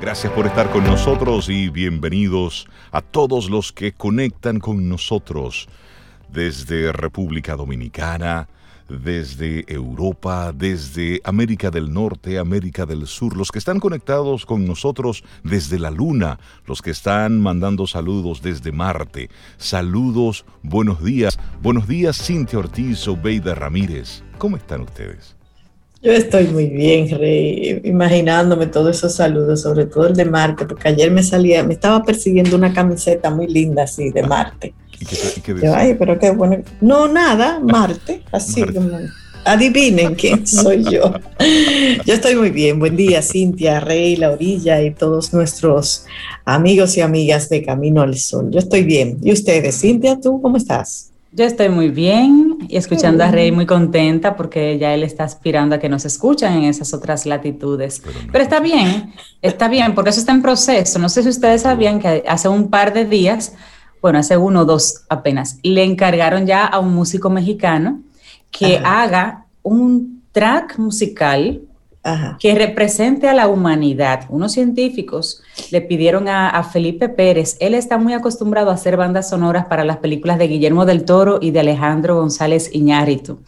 [0.00, 5.68] Gracias por estar con nosotros y bienvenidos a todos los que conectan con nosotros
[6.28, 8.48] desde República Dominicana,
[8.88, 15.24] desde Europa, desde América del Norte, América del Sur, los que están conectados con nosotros
[15.42, 19.30] desde la Luna, los que están mandando saludos desde Marte.
[19.56, 21.40] Saludos, buenos días.
[21.60, 24.22] Buenos días, Cintia Ortiz, Obeida Ramírez.
[24.38, 25.37] ¿Cómo están ustedes?
[26.00, 30.88] Yo estoy muy bien, Rey, imaginándome todos esos saludos, sobre todo el de Marte, porque
[30.88, 34.74] ayer me salía, me estaba persiguiendo una camiseta muy linda así de Marte.
[35.00, 35.04] ¿Y
[35.40, 36.62] qué, Ay, pero qué bueno.
[36.80, 38.98] No, nada, Marte, así como.
[39.44, 41.14] Adivinen quién soy yo.
[42.04, 42.78] Yo estoy muy bien.
[42.78, 46.04] Buen día, Cintia, Rey, La Orilla y todos nuestros
[46.44, 48.50] amigos y amigas de Camino al Sol.
[48.50, 49.18] Yo estoy bien.
[49.22, 49.80] ¿Y ustedes?
[49.80, 51.07] Cintia, ¿tú cómo estás?
[51.30, 55.74] Yo estoy muy bien y escuchando a Rey muy contenta porque ya él está aspirando
[55.74, 58.02] a que nos escuchen en esas otras latitudes.
[58.32, 60.98] Pero, está bien, está bien, porque eso está en proceso.
[60.98, 63.52] No sé si ustedes sabían que hace un par de días,
[64.00, 68.00] bueno, hace uno o dos apenas, le encargaron ya a un músico mexicano
[68.50, 71.60] que haga un track musical
[72.38, 74.24] que represente a la humanidad.
[74.28, 79.66] Unos científicos le pidieron a, Felipe Pérez, él está muy acostumbrado a hacer bandas sonoras
[79.66, 83.38] para las películas de Guillermo del Toro y de Alejandro González Iñárritu.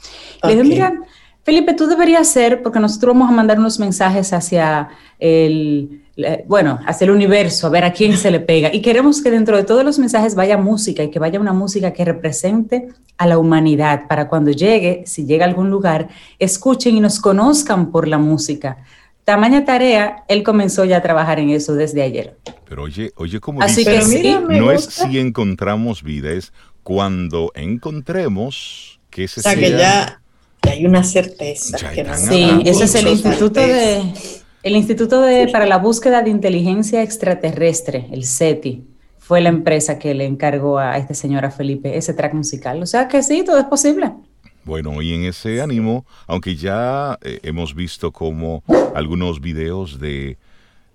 [0.42, 0.94] Le dije, mira,
[1.42, 4.88] Felipe, tú deberías ser, porque nosotros vamos a mandar unos mensajes hacia
[5.18, 6.02] el,
[6.46, 8.72] bueno, hacia el universo, a ver a quién se le pega.
[8.72, 11.92] Y queremos que dentro de todos los mensajes vaya música y que vaya una música
[11.92, 17.00] que represente a la humanidad para cuando llegue, si llega a algún lugar, escuchen y
[17.00, 18.78] nos conozcan por la música.
[19.24, 22.36] Tamaña tarea, él comenzó ya a trabajar en eso desde ayer.
[22.68, 24.00] Pero oye, oye, como Así que
[24.48, 30.19] no es si encontramos vida, es cuando encontremos que se o sea, que ya,
[30.68, 31.78] hay una certeza.
[32.16, 34.02] sí, ese es el instituto de
[34.62, 38.84] el Instituto de, para la Búsqueda de Inteligencia Extraterrestre, el SETI,
[39.18, 42.82] fue la empresa que le encargó a este señor, a Felipe, ese track musical.
[42.82, 44.12] O sea que sí, todo es posible.
[44.64, 48.62] Bueno, y en ese ánimo, aunque ya eh, hemos visto como
[48.94, 50.36] algunos videos de,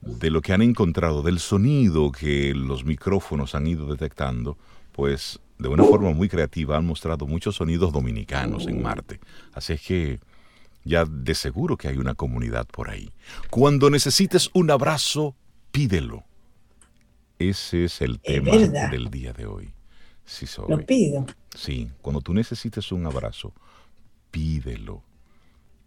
[0.02, 4.58] de lo que han encontrado, del sonido que los micrófonos han ido detectando,
[4.92, 9.20] pues de una forma muy creativa han mostrado muchos sonidos dominicanos en Marte.
[9.54, 10.20] Así es que
[10.84, 13.12] ya de seguro que hay una comunidad por ahí.
[13.50, 15.36] Cuando necesites un abrazo,
[15.72, 16.24] pídelo.
[17.40, 18.52] Ese es el tema
[18.90, 19.74] del día de hoy.
[20.26, 21.26] Sí, Lo pido.
[21.54, 23.54] Sí, cuando tú necesites un abrazo,
[24.32, 25.04] pídelo.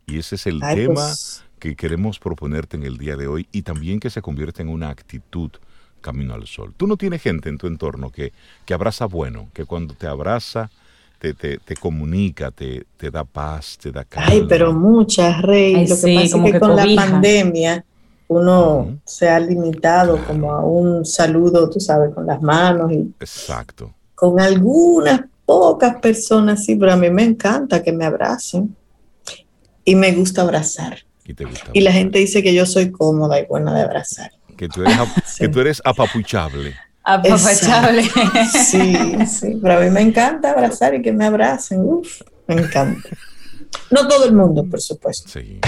[0.07, 1.45] Y ese es el tema pues.
[1.59, 4.89] que queremos proponerte en el día de hoy y también que se convierta en una
[4.89, 5.51] actitud
[6.01, 6.75] camino al sol.
[6.77, 8.33] Tú no tienes gente en tu entorno que,
[8.65, 10.71] que abraza bueno, que cuando te abraza
[11.19, 14.31] te, te, te comunica, te, te, da paz, te da calma.
[14.31, 15.87] Ay, pero muchas, Rey.
[15.87, 17.85] Lo que pasa es que, con la pandemia
[18.29, 22.93] uno se ha limitado como a un saludo, tú sabes, con las manos.
[22.93, 23.95] Y Exacto.
[24.15, 28.77] Con algunas pocas personas, sí, pero a mí me encanta que me abracen.
[29.85, 30.99] Y me gusta abrazar.
[31.25, 34.33] Y, te gusta y la gente dice que yo soy cómoda y buena de abrazar.
[34.59, 34.99] Que tú eres,
[35.39, 36.75] que tú eres apapuchable.
[37.05, 38.03] Apapachable.
[38.53, 41.81] Sí, sí, pero a mí me encanta abrazar y que me abracen.
[41.81, 43.09] Uf, me encanta.
[43.91, 45.29] No todo el mundo, por supuesto.
[45.29, 45.61] Sí.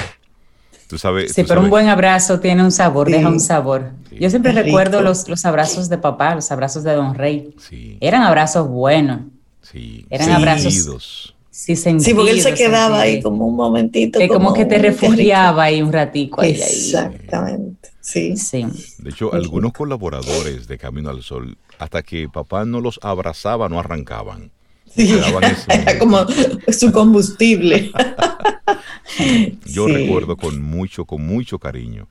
[0.88, 3.92] Tú sabes, sí, pero un buen abrazo tiene un sabor, deja un sabor.
[4.10, 7.54] Yo siempre recuerdo los, los, abrazos de papá, los abrazos de Don Rey.
[7.58, 7.96] Sí.
[8.00, 9.20] Eran abrazos buenos.
[9.62, 10.04] Sí.
[10.10, 11.36] Eran abrazos.
[11.48, 14.18] Sí, sentidos, sí, porque él se quedaba ahí como un momentito.
[14.18, 16.42] Que como, que te refugiaba ahí un ratico.
[16.42, 17.89] Exactamente.
[18.00, 18.36] Sí.
[18.36, 18.66] sí.
[18.98, 23.78] De hecho, algunos colaboradores de Camino al Sol, hasta que papá no los abrazaba, no
[23.78, 24.50] arrancaban.
[24.94, 25.12] Sí,
[25.68, 26.26] era como
[26.68, 27.92] su combustible.
[29.66, 32.08] Yo recuerdo con mucho, con mucho cariño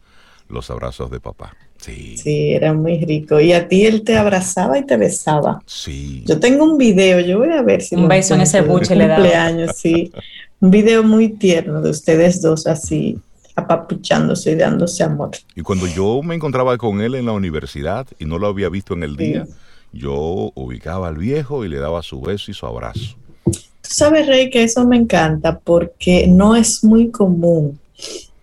[0.48, 1.56] los abrazos de papá.
[1.78, 2.18] Sí.
[2.18, 3.40] Sí, era muy rico.
[3.40, 5.62] Y a ti él te abrazaba y te besaba.
[5.66, 6.24] Sí.
[6.26, 9.08] Yo tengo un video, yo voy a ver si un beso en ese buche le
[9.08, 10.12] cumpleaños, sí.
[10.60, 13.18] Un video muy tierno de ustedes dos así
[13.60, 15.32] apapuchándose y dándose amor.
[15.56, 18.94] Y cuando yo me encontraba con él en la universidad y no lo había visto
[18.94, 19.48] en el día,
[19.92, 23.16] yo ubicaba al viejo y le daba su beso y su abrazo.
[23.46, 27.80] Tú sabes, Rey, que eso me encanta porque no es muy común,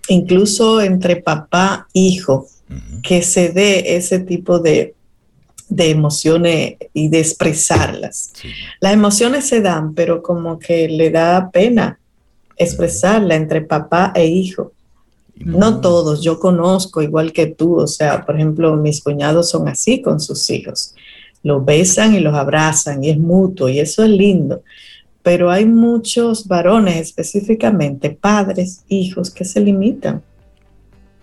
[0.09, 2.47] incluso entre papá e hijo,
[3.03, 4.95] que se dé ese tipo de,
[5.69, 8.33] emociones y de expresarlas.
[8.81, 11.99] Las emociones se dan, pero como que le da pena
[12.57, 14.73] expresarla entre papá e hijo.
[15.39, 15.81] No.
[15.81, 20.19] todos, yo conozco igual que tú, o sea, por ejemplo, mis cuñados son así con
[20.19, 20.95] sus hijos,
[21.43, 24.63] los besan y los abrazan y es mutuo y eso es lindo,
[25.23, 30.23] pero hay muchos varones específicamente, padres, hijos, que se limitan.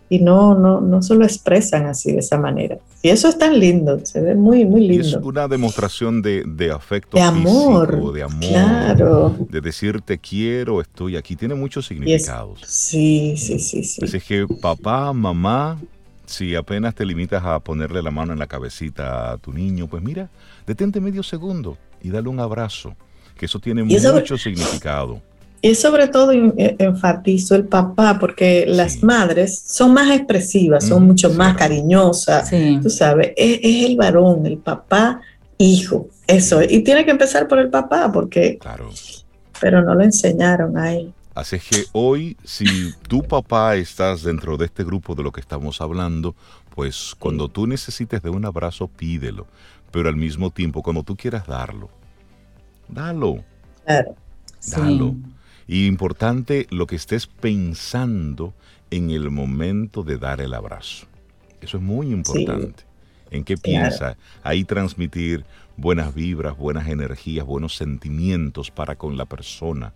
[0.10, 2.78] Y no, no, no se lo expresan así de esa manera.
[3.02, 5.08] Y eso es tan lindo, se ve muy, muy lindo.
[5.08, 9.36] es una demostración de, de afecto de amor, de amor, claro.
[9.50, 11.36] de decir te quiero, estoy aquí.
[11.36, 12.62] Tiene muchos significados.
[12.66, 14.00] sí, sí, sí, sí.
[14.04, 15.80] es que papá, mamá,
[16.26, 20.02] si apenas te limitas a ponerle la mano en la cabecita a tu niño, pues
[20.02, 20.30] mira,
[20.66, 22.96] detente medio segundo y dale un abrazo,
[23.38, 25.22] que eso tiene mucho significado.
[25.66, 31.30] Y sobre todo e, enfatizo el papá, porque las madres son más expresivas, son mucho
[31.30, 32.52] más cariñosas.
[32.82, 35.22] Tú sabes, es, el varón, el papá,
[35.58, 36.10] hijo.
[36.28, 36.62] Eso.
[36.62, 38.58] Y tiene que empezar por el papá, porque.
[38.58, 38.90] Claro.
[39.62, 41.14] Pero no lo enseñaron a él.
[41.34, 45.40] Así es que hoy, si tu papá estás dentro de este grupo de lo que
[45.40, 46.36] estamos hablando,
[46.76, 49.48] pues cuando tú necesites de un abrazo, pídelo.
[49.92, 51.90] Pero al mismo tiempo, cuando tú quieras darlo,
[52.90, 53.38] dalo.
[53.86, 54.16] Claro.
[54.68, 55.16] Dalo.
[55.68, 58.54] Y importante lo que estés pensando
[58.92, 61.08] en el momento de dar el abrazo.
[61.62, 62.84] Eso es muy importante.
[63.32, 64.18] ¿En qué piensa?
[64.44, 65.46] Ahí transmitir
[65.78, 69.94] buenas vibras, buenas energías, buenos sentimientos para con la persona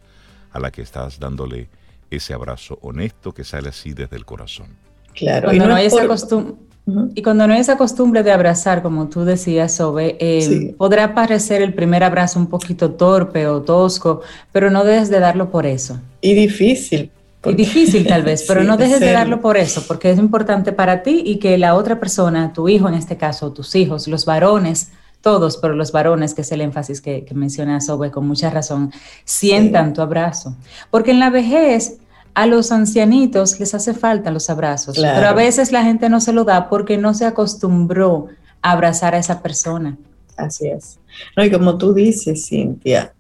[0.52, 1.70] a la que estás dándole
[2.10, 4.70] ese abrazo honesto que sale así desde el corazón.
[5.14, 5.52] Claro.
[5.52, 6.67] y no hay esa costumbre
[7.16, 11.62] y cuando no hay esa costumbre de abrazar, como tú decías, Sobe, eh, podrá parecer
[11.62, 14.22] el primer abrazo un poquito torpe o tosco,
[14.54, 16.00] pero no dejes de darlo por eso.
[16.22, 17.12] Y difícil.
[17.44, 21.04] Y difícil tal vez, pero no dejes de darlo por eso, porque es importante para
[21.04, 24.92] ti y que la otra persona, tu hijo en este caso, tus hijos, los varones,
[25.20, 28.94] todos, pero los varones, que es el énfasis que, que menciona Sobe con mucha razón,
[29.26, 30.56] sientan tu abrazo.
[30.90, 31.98] Porque en la vejez
[32.34, 36.34] a los ancianitos les hace falta los abrazos, pero a veces la gente no se
[36.34, 38.28] lo da porque no se acostumbró
[38.62, 39.98] a abrazar a esa persona.
[40.36, 41.00] Así es.
[41.36, 43.14] No, y como tú dices, Cintia,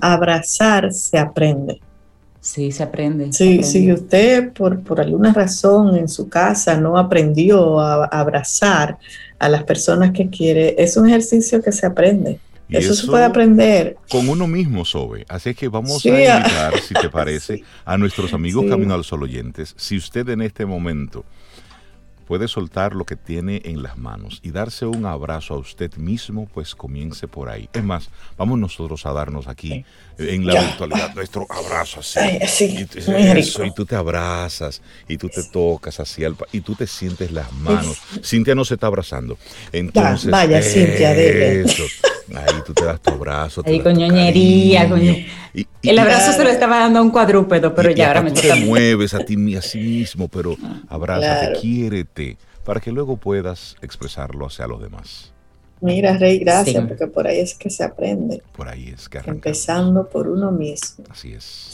[0.00, 1.80] abrazar se aprende.
[2.40, 3.32] Sí, se aprende.
[3.32, 8.98] Sí, si usted por, por alguna razón en su casa no aprendió a abrazar
[9.38, 12.38] a las personas que quiere, es un ejercicio que se aprende
[12.68, 13.96] eso, se puede aprender.
[14.08, 15.24] Con uno mismo, Sobe.
[15.28, 19.74] Así que vamos a invitar, si te parece, a nuestros amigos Camino al Sol oyentes,
[19.76, 21.24] si usted en este momento
[22.26, 26.48] puede soltar lo que tiene en las manos y darse un abrazo a usted mismo,
[26.52, 27.68] pues comience por ahí.
[27.72, 29.84] Es más, vamos nosotros a darnos aquí
[30.18, 32.20] en la virtualidad nuestro abrazo así.
[32.20, 37.32] y, eso, y tú te abrazas y tú te tocas así y tú te sientes
[37.32, 37.98] las manos.
[38.22, 39.38] Cintia no se está abrazando.
[39.72, 41.64] Entonces, vaya, Cintia, debe.
[42.34, 43.62] Ahí tú te das tu abrazo.
[43.66, 43.80] Ahí
[45.62, 45.92] con ñoñería.
[45.92, 48.54] el abrazo se lo estaba dando a un cuadrúpedo, pero ya ahora me tú te
[48.56, 50.56] mueves a ti a sí mismo, pero
[50.88, 51.60] abrázate, claro.
[51.60, 55.32] quiérete, para que luego puedas expresarlo hacia los demás.
[55.80, 58.42] Mira, Rey, gracias, porque por ahí es que se aprende.
[58.56, 59.36] Por ahí es que arrancamos.
[59.36, 61.04] Empezando por uno mismo.
[61.10, 61.73] Así es.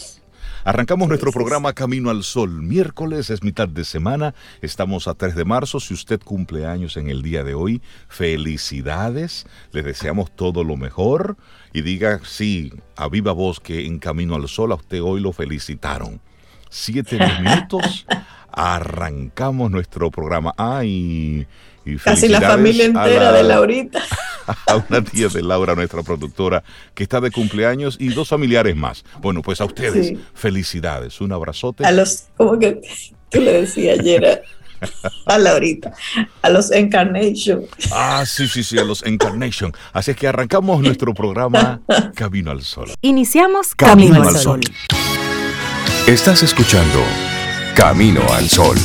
[0.62, 2.62] Arrancamos nuestro programa Camino al Sol.
[2.62, 4.34] Miércoles es mitad de semana.
[4.60, 5.80] Estamos a 3 de marzo.
[5.80, 9.46] Si usted cumple años en el día de hoy, felicidades.
[9.72, 11.38] Les deseamos todo lo mejor.
[11.72, 15.32] Y diga, sí, a viva voz que en Camino al Sol a usted hoy lo
[15.32, 16.20] felicitaron.
[16.68, 18.06] Siete minutos.
[18.52, 20.52] Arrancamos nuestro programa.
[20.58, 21.46] Ay.
[22.04, 24.02] Casi la familia entera de Laurita.
[24.66, 26.62] A una tía de Laura, nuestra productora,
[26.94, 29.04] que está de cumpleaños y dos familiares más.
[29.20, 31.20] Bueno, pues a ustedes, felicidades.
[31.20, 31.84] Un abrazote.
[31.84, 32.80] A los, como que,
[33.32, 34.42] le decía ayer
[35.26, 35.92] a Laurita,
[36.42, 37.64] a los Encarnation.
[37.92, 39.72] Ah, sí, sí, sí, a los Encarnation.
[39.92, 41.80] Así es que arrancamos nuestro programa
[42.14, 42.90] Camino al Sol.
[43.02, 44.60] Iniciamos Camino, al Sol.
[46.06, 47.02] Estás escuchando
[47.74, 48.76] Camino al Sol.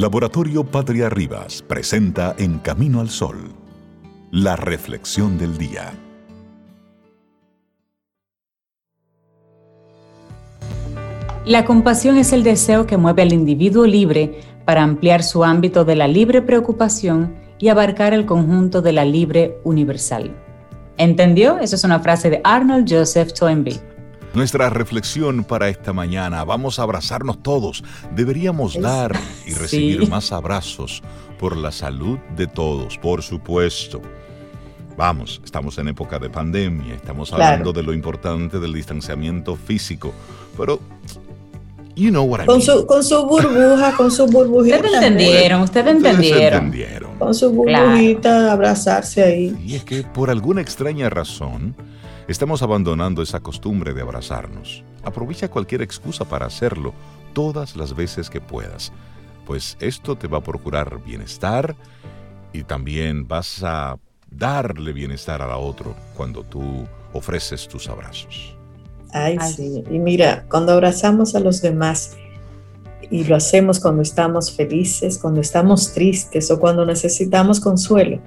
[0.00, 3.36] Laboratorio Patria Rivas presenta En Camino al Sol,
[4.30, 5.92] la reflexión del día.
[11.44, 15.96] La compasión es el deseo que mueve al individuo libre para ampliar su ámbito de
[15.96, 20.34] la libre preocupación y abarcar el conjunto de la libre universal.
[20.96, 21.58] ¿Entendió?
[21.58, 23.89] Esa es una frase de Arnold Joseph Toynbee.
[24.32, 27.82] Nuestra reflexión para esta mañana, vamos a abrazarnos todos.
[28.14, 31.02] Deberíamos dar y recibir más abrazos
[31.38, 34.00] por la salud de todos, por supuesto.
[34.96, 40.12] Vamos, estamos en época de pandemia, estamos hablando de lo importante del distanciamiento físico,
[40.56, 40.78] pero
[41.96, 44.76] you know what I con Su, con su burbuja, con su burbujita.
[44.76, 47.18] Ustedes entendieron, ustedes entendieron.
[47.18, 49.56] Con su burbujita, abrazarse ahí.
[49.66, 51.74] Y es que por alguna extraña razón,
[52.30, 54.84] Estamos abandonando esa costumbre de abrazarnos.
[55.02, 56.94] Aprovecha cualquier excusa para hacerlo
[57.32, 58.92] todas las veces que puedas,
[59.46, 61.74] pues esto te va a procurar bienestar
[62.52, 63.98] y también vas a
[64.30, 68.56] darle bienestar a la otro cuando tú ofreces tus abrazos.
[69.12, 69.82] Ay, sí.
[69.90, 72.16] Y mira, cuando abrazamos a los demás
[73.10, 78.20] y lo hacemos cuando estamos felices, cuando estamos tristes o cuando necesitamos consuelo,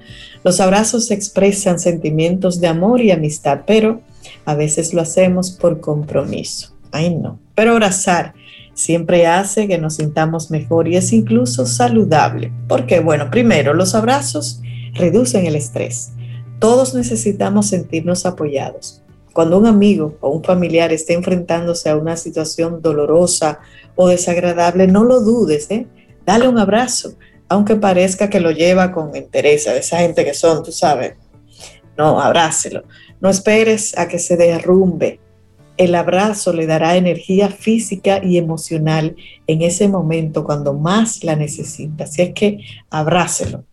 [0.43, 4.01] los abrazos expresan sentimientos de amor y amistad, pero
[4.45, 6.73] a veces lo hacemos por compromiso.
[6.91, 7.39] Ay, no.
[7.55, 8.33] Pero abrazar
[8.73, 12.51] siempre hace que nos sintamos mejor y es incluso saludable.
[12.67, 14.61] Porque, bueno, primero, los abrazos
[14.93, 16.11] reducen el estrés.
[16.59, 19.02] Todos necesitamos sentirnos apoyados.
[19.33, 23.59] Cuando un amigo o un familiar esté enfrentándose a una situación dolorosa
[23.95, 25.87] o desagradable, no lo dudes, ¿eh?
[26.25, 27.15] dale un abrazo,
[27.49, 31.15] aunque parezca que lo lleva con interés, de esa gente que son, tú sabes.
[31.97, 32.83] No, abrácelo.
[33.21, 35.19] No esperes a que se derrumbe.
[35.77, 39.15] El abrazo le dará energía física y emocional
[39.47, 42.03] en ese momento cuando más la necesita.
[42.03, 42.59] Así es que
[42.89, 43.63] abrácelo.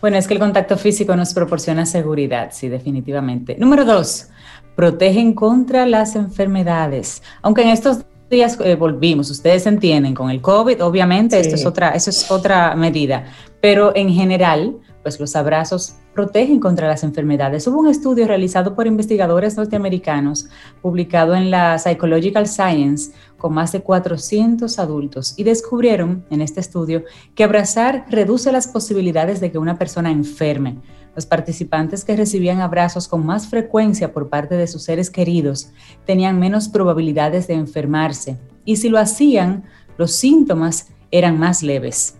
[0.00, 3.56] Bueno, es que el contacto físico nos proporciona seguridad, sí, definitivamente.
[3.58, 4.28] Número dos,
[4.74, 7.22] protegen contra las enfermedades.
[7.42, 11.90] Aunque en estos días eh, volvimos, ustedes entienden, con el COVID, obviamente, esto es otra,
[11.90, 13.26] eso es otra medida,
[13.60, 17.66] pero en general, pues los abrazos protegen contra las enfermedades.
[17.66, 20.48] Hubo un estudio realizado por investigadores norteamericanos,
[20.82, 27.02] publicado en la Psychological Science, con más de 400 adultos, y descubrieron en este estudio
[27.34, 30.78] que abrazar reduce las posibilidades de que una persona enferme.
[31.16, 35.72] Los participantes que recibían abrazos con más frecuencia por parte de sus seres queridos
[36.06, 39.64] tenían menos probabilidades de enfermarse, y si lo hacían,
[39.98, 42.14] los síntomas eran más leves.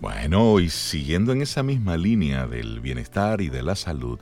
[0.00, 4.18] Bueno, y siguiendo en esa misma línea del bienestar y de la salud,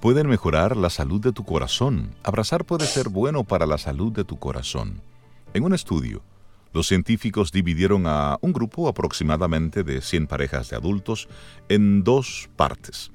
[0.00, 2.14] pueden mejorar la salud de tu corazón.
[2.22, 5.02] Abrazar puede ser bueno para la salud de tu corazón.
[5.54, 6.22] En un estudio,
[6.72, 11.28] los científicos dividieron a un grupo aproximadamente de 100 parejas de adultos
[11.68, 13.10] en dos partes.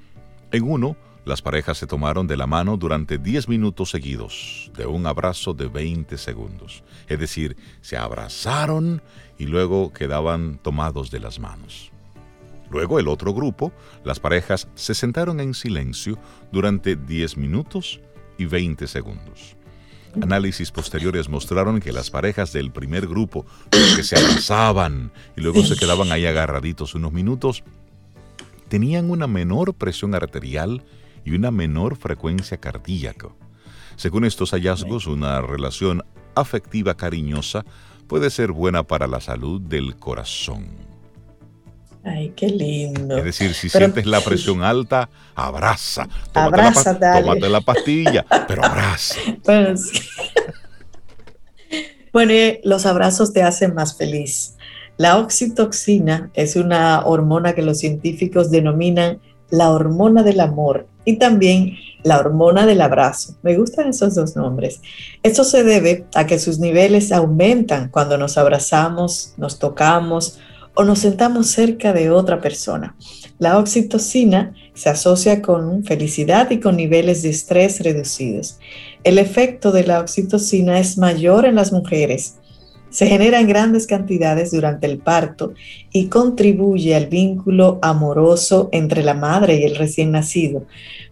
[0.52, 5.06] En uno, las parejas se tomaron de la mano durante 10 minutos seguidos, de un
[5.06, 6.84] abrazo de 20 segundos.
[7.08, 9.00] Es decir, se abrazaron
[9.38, 11.93] y luego quedaban tomados de las manos.
[12.74, 16.18] Luego el otro grupo, las parejas se sentaron en silencio
[16.50, 18.00] durante 10 minutos
[18.36, 19.54] y 20 segundos.
[20.20, 25.76] Análisis posteriores mostraron que las parejas del primer grupo, que se abrazaban y luego se
[25.76, 27.62] quedaban ahí agarraditos unos minutos,
[28.66, 30.82] tenían una menor presión arterial
[31.24, 33.28] y una menor frecuencia cardíaca.
[33.94, 36.02] Según estos hallazgos, una relación
[36.34, 37.64] afectiva cariñosa
[38.08, 40.93] puede ser buena para la salud del corazón.
[42.04, 43.16] Ay, qué lindo.
[43.16, 46.06] Es decir, si sientes la presión alta, abraza.
[46.32, 49.16] Tómate, la, tómate la pastilla, pero abraza.
[49.42, 49.90] Pues,
[52.12, 52.32] bueno,
[52.62, 54.56] los abrazos te hacen más feliz.
[54.98, 59.18] La oxitoxina es una hormona que los científicos denominan
[59.50, 63.34] la hormona del amor y también la hormona del abrazo.
[63.42, 64.80] Me gustan esos dos nombres.
[65.22, 70.38] Esto se debe a que sus niveles aumentan cuando nos abrazamos, nos tocamos
[70.74, 72.96] o nos sentamos cerca de otra persona.
[73.38, 78.58] La oxitocina se asocia con felicidad y con niveles de estrés reducidos.
[79.04, 82.36] El efecto de la oxitocina es mayor en las mujeres
[82.94, 85.52] se genera en grandes cantidades durante el parto
[85.92, 90.64] y contribuye al vínculo amoroso entre la madre y el recién nacido,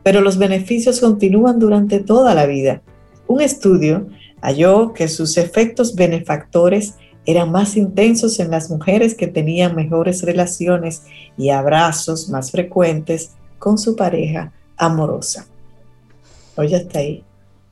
[0.05, 2.83] pero los beneficios continúan durante toda la vida.
[3.27, 4.07] Un estudio
[4.41, 6.95] halló que sus efectos benefactores
[7.27, 11.03] eran más intensos en las mujeres que tenían mejores relaciones
[11.37, 15.47] y abrazos más frecuentes con su pareja amorosa.
[16.57, 17.25] Oye, está ahí.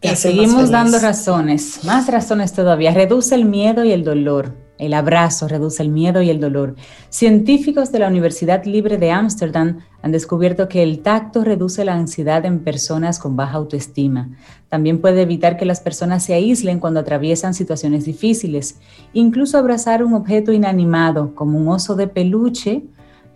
[0.02, 2.94] Y seguimos dando razones, más razones todavía.
[2.94, 4.54] Reduce el miedo y el dolor.
[4.80, 6.74] El abrazo reduce el miedo y el dolor.
[7.10, 12.46] Científicos de la Universidad Libre de Ámsterdam han descubierto que el tacto reduce la ansiedad
[12.46, 14.30] en personas con baja autoestima.
[14.70, 18.80] También puede evitar que las personas se aíslen cuando atraviesan situaciones difíciles.
[19.12, 22.82] Incluso abrazar un objeto inanimado, como un oso de peluche,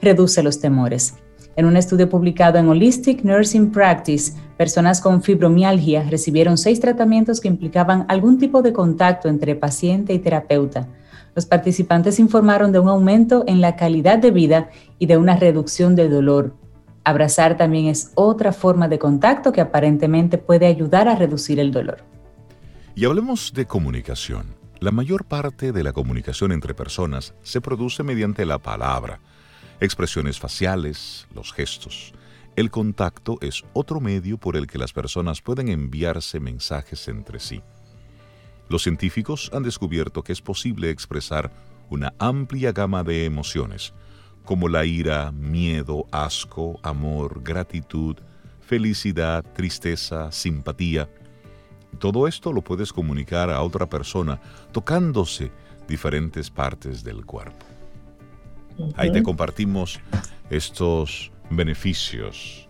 [0.00, 1.12] reduce los temores.
[1.56, 7.48] En un estudio publicado en Holistic Nursing Practice, personas con fibromialgia recibieron seis tratamientos que
[7.48, 10.88] implicaban algún tipo de contacto entre paciente y terapeuta.
[11.34, 15.96] Los participantes informaron de un aumento en la calidad de vida y de una reducción
[15.96, 16.54] del dolor.
[17.04, 21.98] Abrazar también es otra forma de contacto que aparentemente puede ayudar a reducir el dolor.
[22.94, 24.54] Y hablemos de comunicación.
[24.80, 29.20] La mayor parte de la comunicación entre personas se produce mediante la palabra
[29.80, 32.12] expresiones faciales, los gestos.
[32.56, 37.62] El contacto es otro medio por el que las personas pueden enviarse mensajes entre sí.
[38.68, 41.50] Los científicos han descubierto que es posible expresar
[41.90, 43.92] una amplia gama de emociones,
[44.44, 48.16] como la ira, miedo, asco, amor, gratitud,
[48.60, 51.08] felicidad, tristeza, simpatía.
[51.98, 54.40] Todo esto lo puedes comunicar a otra persona
[54.72, 55.52] tocándose
[55.86, 57.66] diferentes partes del cuerpo.
[58.96, 60.00] Ahí te compartimos
[60.50, 62.68] estos beneficios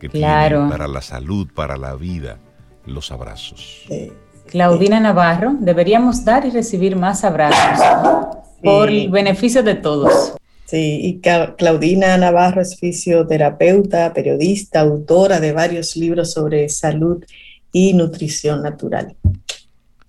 [0.00, 2.38] que tienen para la salud, para la vida,
[2.86, 3.86] los abrazos.
[4.48, 7.78] Claudina Navarro, deberíamos dar y recibir más abrazos
[8.62, 10.34] por el beneficio de todos.
[10.64, 11.20] Sí, y
[11.56, 17.24] Claudina Navarro es fisioterapeuta, periodista, autora de varios libros sobre salud
[17.72, 19.14] y nutrición natural.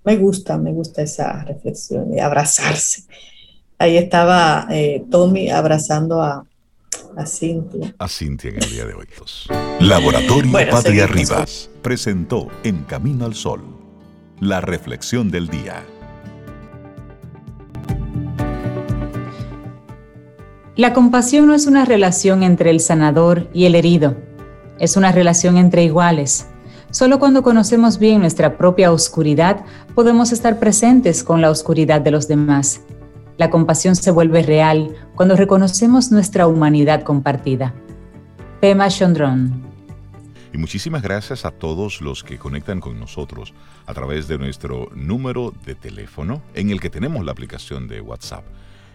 [0.04, 3.04] Me gusta, me gusta esa reflexión de abrazarse.
[3.78, 6.44] Ahí estaba eh, Tommy abrazando a,
[7.16, 7.94] a Cintia.
[7.98, 9.06] A Cintia en el día de hoy.
[9.80, 13.79] Laboratorio Patria Rivas presentó En Camino al Sol
[14.40, 15.84] la reflexión del día.
[20.76, 24.16] La compasión no es una relación entre el sanador y el herido,
[24.78, 26.46] es una relación entre iguales.
[26.90, 29.62] Solo cuando conocemos bien nuestra propia oscuridad
[29.94, 32.80] podemos estar presentes con la oscuridad de los demás.
[33.36, 37.74] La compasión se vuelve real cuando reconocemos nuestra humanidad compartida.
[38.60, 39.69] Pema Chandron.
[40.52, 43.54] Y muchísimas gracias a todos los que conectan con nosotros
[43.86, 48.42] a través de nuestro número de teléfono en el que tenemos la aplicación de WhatsApp.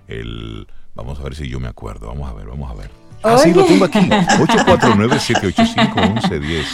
[0.07, 2.07] El, vamos a ver si yo me acuerdo.
[2.07, 2.89] Vamos a ver, vamos a ver.
[3.23, 3.99] Ah, sí, lo tengo aquí.
[3.99, 6.65] 849-785-1110.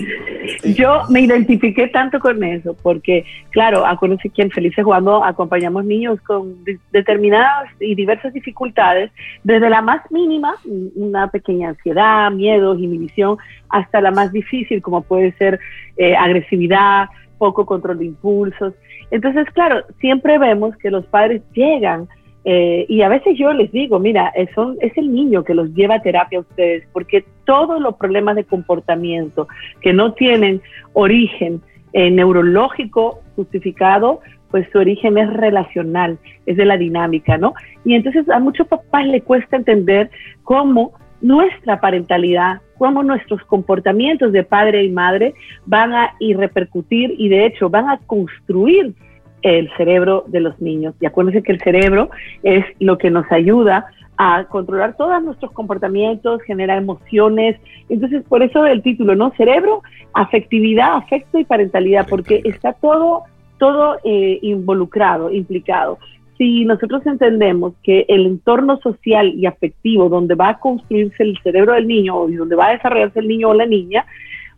[0.63, 6.21] yo me identifiqué tanto con eso, porque claro, acuérdense que en Felices Jugando acompañamos niños
[6.21, 9.11] con determinadas y diversas dificultades,
[9.43, 10.55] desde la más mínima,
[10.95, 13.37] una pequeña ansiedad, miedos, inhibición,
[13.69, 15.59] hasta la más difícil, como puede ser
[15.97, 18.73] eh, agresividad, poco control de impulsos.
[19.11, 22.07] Entonces, claro, siempre vemos que los padres llegan
[22.45, 24.49] eh, y a veces yo les digo, mira, es,
[24.81, 28.45] es el niño que los lleva a terapia a ustedes, porque todos los problemas de
[28.45, 29.47] comportamiento
[29.81, 30.61] que no tienen
[30.93, 34.21] origen eh, neurológico justificado,
[34.51, 37.53] pues su origen es relacional, es de la dinámica, ¿no?
[37.85, 40.09] Y entonces a muchos papás le cuesta entender
[40.43, 45.33] cómo nuestra parentalidad, cómo nuestros comportamientos de padre y madre
[45.65, 48.93] van a y repercutir y de hecho van a construir
[49.41, 50.95] el cerebro de los niños.
[50.99, 52.09] Y acuérdense que el cerebro
[52.43, 57.57] es lo que nos ayuda a controlar todos nuestros comportamientos, genera emociones.
[57.87, 59.31] Entonces, por eso el título, ¿no?
[59.37, 59.81] Cerebro,
[60.13, 63.23] afectividad, afecto y parentalidad, porque está todo,
[63.59, 65.99] todo eh, involucrado, implicado.
[66.37, 71.73] Si nosotros entendemos que el entorno social y afectivo donde va a construirse el cerebro
[71.73, 74.05] del niño o donde va a desarrollarse el niño o la niña,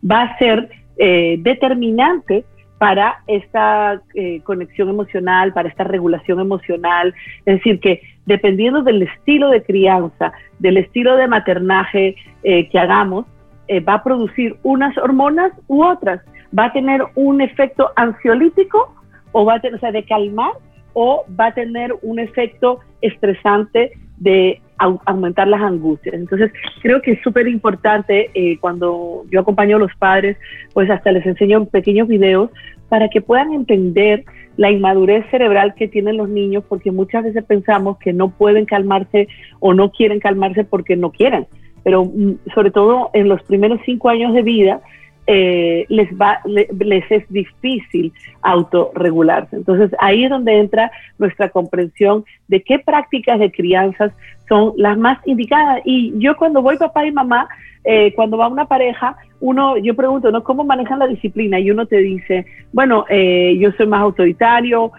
[0.08, 2.44] va a ser eh, determinante
[2.82, 7.14] para esta eh, conexión emocional, para esta regulación emocional.
[7.46, 13.26] Es decir, que dependiendo del estilo de crianza, del estilo de maternaje eh, que hagamos,
[13.68, 16.22] eh, va a producir unas hormonas u otras.
[16.56, 18.94] Va a tener un efecto ansiolítico
[19.32, 20.52] o va a tener, o sea, de calmar
[20.94, 26.14] o va a tener un efecto estresante de aumentar las angustias.
[26.14, 30.36] Entonces, creo que es súper importante eh, cuando yo acompaño a los padres,
[30.74, 32.50] pues hasta les enseño pequeños videos
[32.88, 34.24] para que puedan entender
[34.56, 39.28] la inmadurez cerebral que tienen los niños, porque muchas veces pensamos que no pueden calmarse
[39.60, 41.46] o no quieren calmarse porque no quieran.
[41.84, 44.80] Pero mm, sobre todo en los primeros cinco años de vida,
[45.26, 49.56] eh, les, va, les es difícil autorregularse.
[49.56, 54.12] Entonces ahí es donde entra nuestra comprensión de qué prácticas de crianzas
[54.48, 55.80] son las más indicadas.
[55.84, 57.48] Y yo cuando voy papá y mamá,
[57.84, 60.42] eh, cuando va una pareja, uno, yo pregunto, ¿no?
[60.42, 61.58] ¿Cómo manejan la disciplina?
[61.60, 64.92] Y uno te dice, bueno, eh, yo soy más autoritario,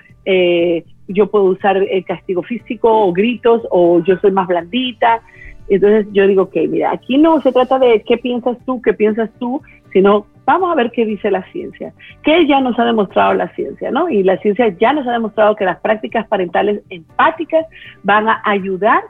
[1.05, 5.21] yo puedo usar el castigo físico o gritos, o yo soy más blandita.
[5.67, 9.29] Entonces yo digo, ok, mira, aquí no se trata de qué piensas tú, qué piensas
[9.39, 9.61] tú,
[9.93, 13.91] sino vamos a ver qué dice la ciencia, qué ya nos ha demostrado la ciencia,
[13.91, 14.09] ¿no?
[14.09, 17.65] Y la ciencia ya nos ha demostrado que las prácticas parentales empáticas
[18.03, 19.03] van a ayudar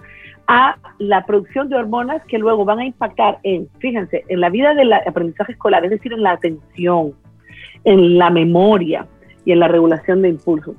[0.48, 4.74] a la producción de hormonas que luego van a impactar en, fíjense, en la vida
[4.76, 7.14] del aprendizaje escolar, es decir, en la atención,
[7.86, 9.08] en la memoria
[9.46, 10.76] y en la regulación de impulsos.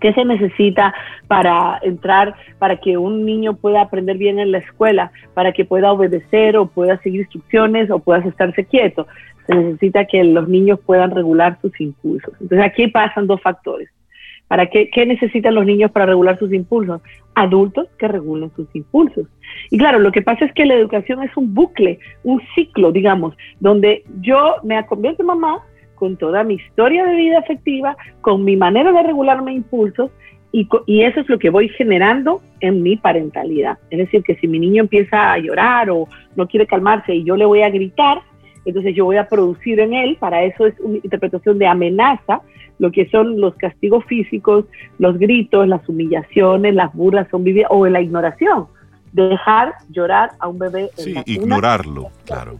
[0.00, 0.94] ¿Qué se necesita
[1.26, 5.92] para entrar, para que un niño pueda aprender bien en la escuela, para que pueda
[5.92, 9.06] obedecer o pueda seguir instrucciones o pueda estarse quieto?
[9.46, 12.34] Se necesita que los niños puedan regular sus impulsos.
[12.40, 13.88] Entonces aquí pasan dos factores.
[14.48, 17.00] ¿Para qué, qué necesitan los niños para regular sus impulsos?
[17.34, 19.26] Adultos que regulen sus impulsos.
[19.70, 23.36] Y claro, lo que pasa es que la educación es un bucle, un ciclo, digamos,
[23.58, 25.62] donde yo me convierto en mamá,
[25.96, 30.10] con toda mi historia de vida afectiva, con mi manera de regularme impulsos
[30.52, 33.78] y, y, eso es lo que voy generando en mi parentalidad.
[33.90, 37.36] Es decir, que si mi niño empieza a llorar o no quiere calmarse y yo
[37.36, 38.22] le voy a gritar,
[38.64, 42.40] entonces yo voy a producir en él, para eso es una interpretación de amenaza,
[42.78, 44.66] lo que son los castigos físicos,
[44.98, 48.66] los gritos, las humillaciones, las burlas son o la ignoración.
[49.12, 50.90] Dejar llorar a un bebé.
[50.96, 52.58] Sí, ignorarlo, claro.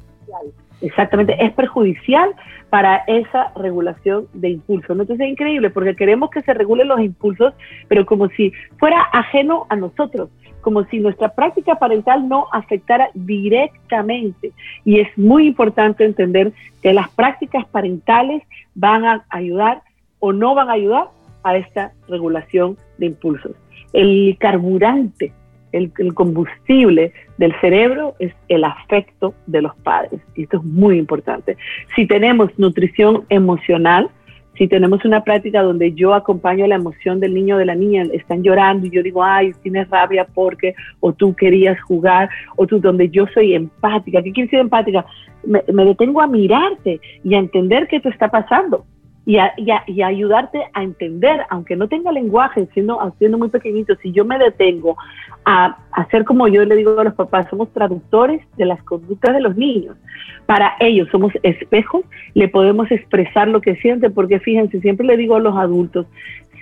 [0.82, 2.34] Exactamente, es perjudicial
[2.68, 4.90] para esa regulación de impulsos.
[4.90, 7.54] Entonces es increíble porque queremos que se regulen los impulsos,
[7.88, 10.28] pero como si fuera ajeno a nosotros,
[10.60, 14.52] como si nuestra práctica parental no afectara directamente.
[14.84, 18.42] Y es muy importante entender que las prácticas parentales
[18.74, 19.82] van a ayudar
[20.18, 21.08] o no van a ayudar
[21.44, 23.52] a esta regulación de impulsos.
[23.92, 25.32] El carburante
[25.76, 30.20] el, combustible del cerebro es el afecto de los padres.
[30.34, 31.56] Y esto es muy importante.
[31.94, 34.08] Si tenemos nutrición emocional,
[34.56, 38.04] si tenemos una práctica donde yo acompaño la emoción del niño o de la niña,
[38.12, 42.80] están llorando y yo digo, ay, tienes rabia porque, o tú querías jugar, o tú,
[42.80, 44.22] donde yo soy empática.
[44.22, 45.04] ¿Qué quiere decir empática?
[45.44, 48.86] Me, me detengo a mirarte y a entender qué te está pasando
[49.26, 49.38] y,
[49.88, 54.38] y, ayudarte a entender, aunque no tenga lenguaje, siendo, siendo muy pequeñito, si yo me
[54.38, 54.96] detengo
[55.44, 59.40] a hacer como yo le digo a los papás, somos traductores de las conductas de
[59.40, 59.96] los niños.
[60.46, 65.34] Para ellos somos espejos, le podemos expresar lo que siente, porque fíjense, siempre le digo
[65.34, 66.06] a los adultos,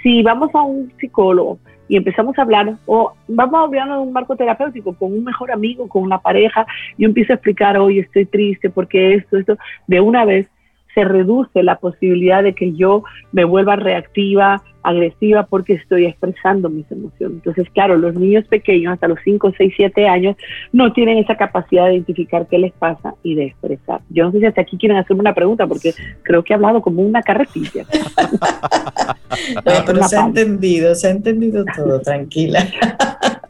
[0.02, 4.12] si vamos a un psicólogo y empezamos a hablar, o vamos a hablar en un
[4.14, 8.24] marco terapéutico con un mejor amigo, con una pareja, yo empiezo a explicar, hoy estoy
[8.24, 10.48] triste porque esto, esto, de una vez
[10.94, 13.02] se reduce la posibilidad de que yo
[13.32, 17.38] me vuelva reactiva, agresiva, porque estoy expresando mis emociones.
[17.38, 20.36] Entonces, claro, los niños pequeños, hasta los 5, 6, 7 años,
[20.72, 24.00] no tienen esa capacidad de identificar qué les pasa y de expresar.
[24.10, 26.82] Yo no sé si hasta aquí quieren hacerme una pregunta, porque creo que he hablado
[26.82, 27.84] como una carretilla.
[29.64, 32.66] pero se ha entendido, se ha entendido todo, tranquila.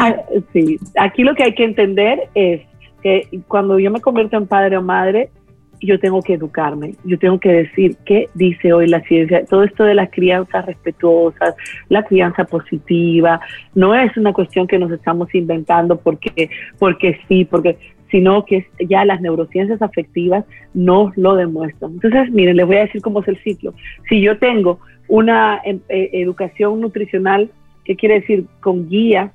[0.00, 0.14] Ah,
[0.52, 2.60] sí, aquí lo que hay que entender es
[3.02, 5.30] que cuando yo me convierto en padre o madre,
[5.80, 9.84] yo tengo que educarme, yo tengo que decir qué dice hoy la ciencia, todo esto
[9.84, 11.54] de las crianzas respetuosas,
[11.88, 13.40] la crianza positiva,
[13.74, 17.78] no es una cuestión que nos estamos inventando porque, porque sí, porque
[18.10, 21.92] sino que ya las neurociencias afectivas nos lo demuestran.
[21.92, 23.74] Entonces, miren, les voy a decir cómo es el ciclo.
[24.08, 27.50] Si yo tengo una em, eh, educación nutricional,
[27.84, 28.46] ¿qué quiere decir?
[28.60, 29.32] Con guía,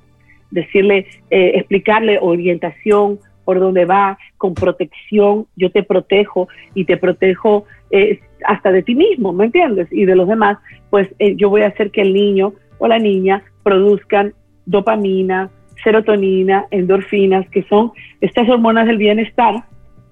[0.52, 7.66] decirle, eh, explicarle orientación, por dónde va, con protección, yo te protejo y te protejo
[7.92, 9.88] eh, hasta de ti mismo, ¿me entiendes?
[9.92, 10.58] Y de los demás,
[10.90, 14.34] pues eh, yo voy a hacer que el niño o la niña produzcan
[14.66, 15.50] dopamina,
[15.84, 19.64] serotonina, endorfinas, que son estas hormonas del bienestar,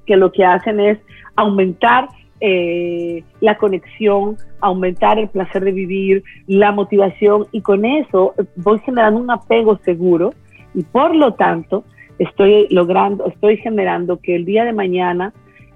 [0.06, 1.00] que lo que hacen es
[1.36, 2.08] aumentar
[2.40, 9.20] eh, la conexión, aumentar el placer de vivir, la motivación, y con eso voy generando
[9.20, 10.34] un apego seguro
[10.74, 11.84] y por lo tanto
[12.22, 15.34] estoy logrando, estoy generando que el día de mañana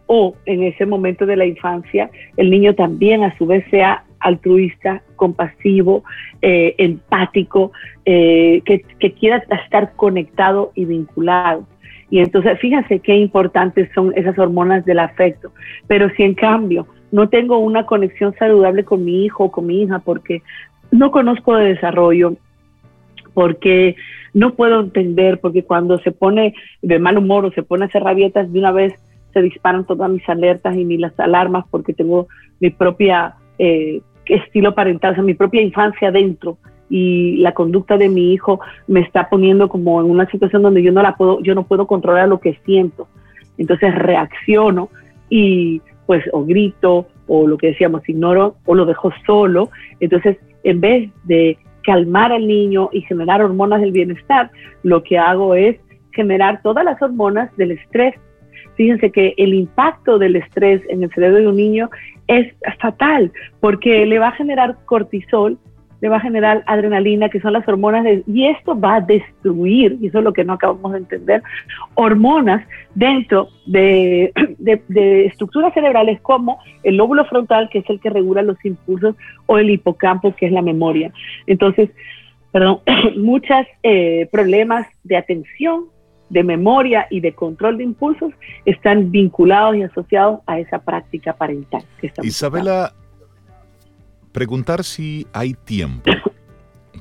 [0.08, 5.02] o en ese momento de la infancia, el niño también a su vez sea altruista,
[5.16, 6.04] compasivo,
[6.42, 7.72] eh, empático,
[8.06, 11.66] eh, que, que quiera estar conectado y vinculado.
[12.12, 15.52] Y entonces, fíjense qué importantes son esas hormonas del afecto.
[15.88, 19.82] Pero si en cambio no tengo una conexión saludable con mi hijo o con mi
[19.82, 20.44] hija porque
[20.92, 22.36] no conozco de desarrollo,
[23.34, 23.96] porque
[24.36, 28.04] no puedo entender, porque cuando se pone de mal humor o se pone a hacer
[28.04, 28.94] rabietas, de una vez
[29.34, 32.28] se disparan todas mis alertas y mis las alarmas porque tengo
[32.60, 36.58] mi propia eh, estilo parental, o sea, mi propia infancia dentro
[36.90, 40.92] y la conducta de mi hijo me está poniendo como en una situación donde yo
[40.92, 43.08] no la puedo, yo no puedo controlar lo que siento.
[43.58, 44.90] Entonces reacciono
[45.30, 49.70] y pues o grito o lo que decíamos ignoro o lo dejo solo.
[50.02, 54.52] Entonces, en vez de calmar al niño y generar hormonas del bienestar,
[54.84, 55.78] lo que hago es
[56.12, 58.16] generar todas las hormonas del estrés.
[58.76, 61.90] Fíjense que el impacto del estrés en el cerebro de un niño
[62.28, 65.58] es fatal porque le va a generar cortisol,
[66.10, 70.08] va a generar adrenalina, que son las hormonas, de, y esto va a destruir, y
[70.08, 71.44] eso es lo que no acabamos de entender,
[71.96, 74.32] hormonas dentro de,
[75.26, 79.16] estructuras cerebrales como el lóbulo frontal, que es el que regula los impulsos,
[79.46, 81.12] o el hipocampo, que es la memoria.
[81.48, 81.90] Entonces,
[82.52, 82.80] perdón,
[83.18, 85.86] muchos eh, problemas de atención
[86.30, 88.34] de memoria y de control de impulsos
[88.66, 91.84] están vinculados y asociados a esa práctica parental.
[92.24, 92.94] Isabela,
[94.36, 96.12] preguntar si hay tiempo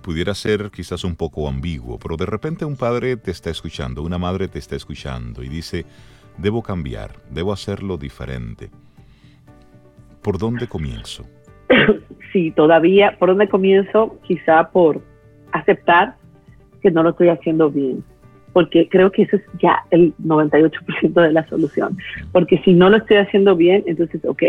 [0.05, 4.19] pudiera ser quizás un poco ambiguo, pero de repente un padre te está escuchando, una
[4.19, 5.85] madre te está escuchando y dice,
[6.39, 8.71] debo cambiar, debo hacerlo diferente.
[10.23, 11.27] ¿Por dónde comienzo?
[12.33, 14.19] Sí, todavía, ¿por dónde comienzo?
[14.25, 15.01] Quizá por
[15.53, 16.17] aceptar
[16.83, 18.03] que no lo estoy haciendo bien
[18.53, 21.97] porque creo que eso es ya el 98% de la solución.
[22.33, 24.43] Porque si no lo estoy haciendo bien, entonces, ok,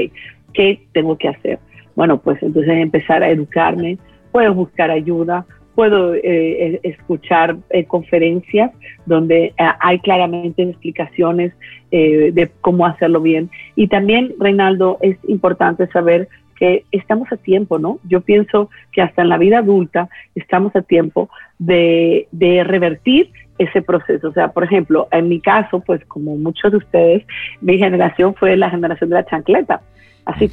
[0.54, 1.60] ¿qué tengo que hacer?
[1.96, 3.98] Bueno, pues entonces empezar a educarme,
[4.32, 8.72] puedo buscar ayuda, puedo eh, escuchar eh, conferencias
[9.06, 11.54] donde eh, hay claramente explicaciones
[11.92, 13.50] de cómo hacerlo bien.
[13.78, 16.28] Y también, Reinaldo, es importante saber
[16.58, 18.00] que estamos a tiempo, ¿no?
[18.04, 23.82] Yo pienso que hasta en la vida adulta estamos a tiempo de, de revertir ese
[23.82, 24.28] proceso.
[24.28, 27.24] O sea, por ejemplo, en mi caso, pues como muchos de ustedes,
[27.62, 29.82] mi generación fue la generación de la chancleta,
[30.26, 30.50] así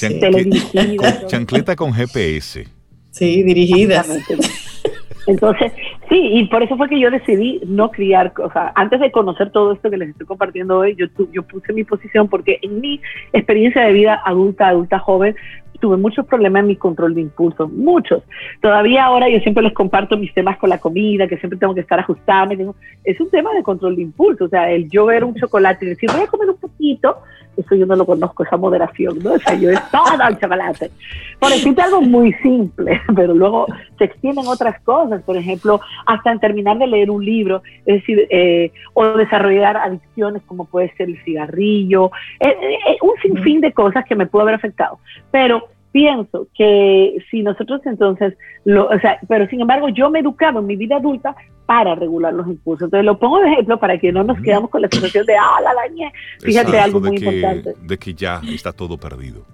[0.00, 1.26] chancleta.
[1.26, 2.66] chancleta con GPS.
[3.10, 4.08] Sí, dirigidas.
[5.26, 5.72] Entonces,
[6.08, 9.50] sí, y por eso fue que yo decidí no criar, o sea, antes de conocer
[9.52, 13.00] todo esto que les estoy compartiendo hoy, yo, yo puse mi posición porque en mi
[13.32, 15.36] experiencia de vida adulta, adulta joven,
[15.80, 18.22] tuve muchos problemas en mi control de impulso, muchos.
[18.60, 21.80] Todavía ahora yo siempre les comparto mis temas con la comida, que siempre tengo que
[21.80, 22.72] estar ajustándome.
[23.04, 25.88] Es un tema de control de impulso, o sea, el yo ver un chocolate y
[25.88, 27.18] decir, voy a comer un poquito,
[27.56, 29.32] eso yo no lo conozco, esa moderación, ¿no?
[29.32, 30.90] O sea, yo es todo el chocolate.
[31.38, 33.66] Por decirte algo muy simple, pero luego
[33.98, 38.26] se extienden otras cosas, por ejemplo, hasta en terminar de leer un libro, es decir,
[38.30, 42.10] eh, o desarrollar adicciones como puede ser el cigarrillo,
[42.40, 44.98] eh, eh, un sinfín de cosas que me pudo haber afectado.
[45.30, 50.22] Pero pienso que si nosotros entonces, lo, o sea, pero sin embargo yo me he
[50.22, 51.34] educado en mi vida adulta
[51.66, 52.86] para regular los impulsos.
[52.86, 55.60] Entonces lo pongo de ejemplo para que no nos quedamos con la sensación de, ah,
[55.62, 56.12] la dañé.
[56.40, 57.74] Fíjate algo muy importante.
[57.82, 59.44] De que ya está todo perdido.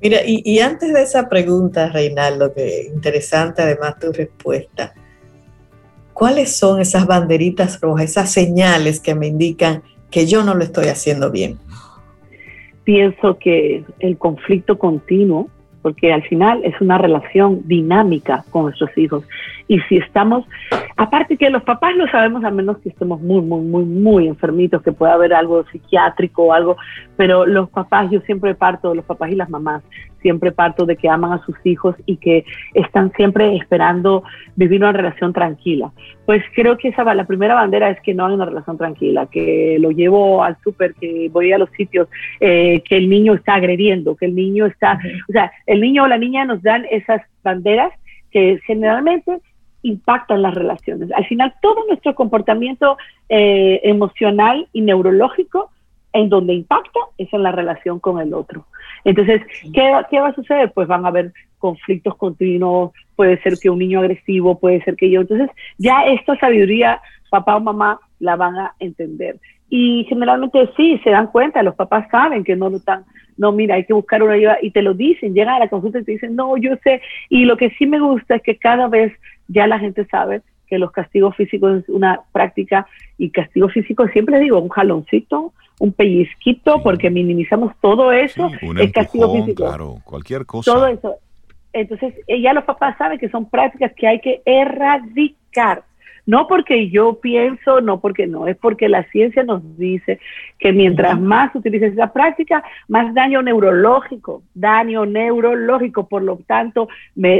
[0.00, 4.94] Mira, y, y, antes de esa pregunta, Reinaldo, que interesante además tu respuesta,
[6.12, 10.86] ¿cuáles son esas banderitas rojas, esas señales que me indican que yo no lo estoy
[10.86, 11.58] haciendo bien?
[12.84, 15.50] Pienso que el conflicto continuo
[15.82, 19.24] porque al final es una relación dinámica con nuestros hijos.
[19.68, 20.44] Y si estamos,
[20.96, 24.82] aparte que los papás lo sabemos a menos que estemos muy, muy, muy, muy enfermitos,
[24.82, 26.76] que pueda haber algo psiquiátrico o algo,
[27.16, 29.82] pero los papás, yo siempre parto, los papás y las mamás,
[30.20, 34.22] siempre parto de que aman a sus hijos y que están siempre esperando
[34.56, 35.92] vivir una relación tranquila.
[36.26, 39.78] Pues creo que esa la primera bandera es que no hay una relación tranquila, que
[39.80, 42.08] lo llevo al súper, que voy a los sitios,
[42.40, 46.08] eh, que el niño está agrediendo, que el niño está, o sea, el niño o
[46.08, 47.92] la niña nos dan esas banderas
[48.30, 49.38] que generalmente
[49.82, 51.10] impactan las relaciones.
[51.12, 55.70] Al final, todo nuestro comportamiento eh, emocional y neurológico
[56.12, 58.66] en donde impacta es en la relación con el otro.
[59.04, 60.72] Entonces, ¿qué, ¿qué, va a suceder?
[60.72, 65.10] Pues van a haber conflictos continuos, puede ser que un niño agresivo, puede ser que
[65.10, 65.20] yo.
[65.20, 69.38] Entonces, ya esta sabiduría, papá o mamá la van a entender.
[69.70, 73.04] Y generalmente sí, se dan cuenta, los papás saben que no lo están,
[73.36, 76.00] no, mira, hay que buscar una ayuda y te lo dicen, llegan a la consulta
[76.00, 77.00] y te dicen, no, yo sé.
[77.28, 79.12] Y lo que sí me gusta es que cada vez
[79.46, 84.40] ya la gente sabe que los castigos físicos es una práctica y castigo físico, siempre
[84.40, 89.64] digo, un jaloncito, un pellizquito porque minimizamos todo eso, el castigo físico.
[89.64, 90.72] Claro, cualquier cosa.
[90.72, 91.16] Todo eso.
[91.72, 95.84] Entonces, ya los papás saben que son prácticas que hay que erradicar.
[96.26, 100.20] No porque yo pienso, no porque no, es porque la ciencia nos dice
[100.58, 106.88] que mientras más utilices esa práctica, más daño neurológico, daño neurológico, por lo tanto,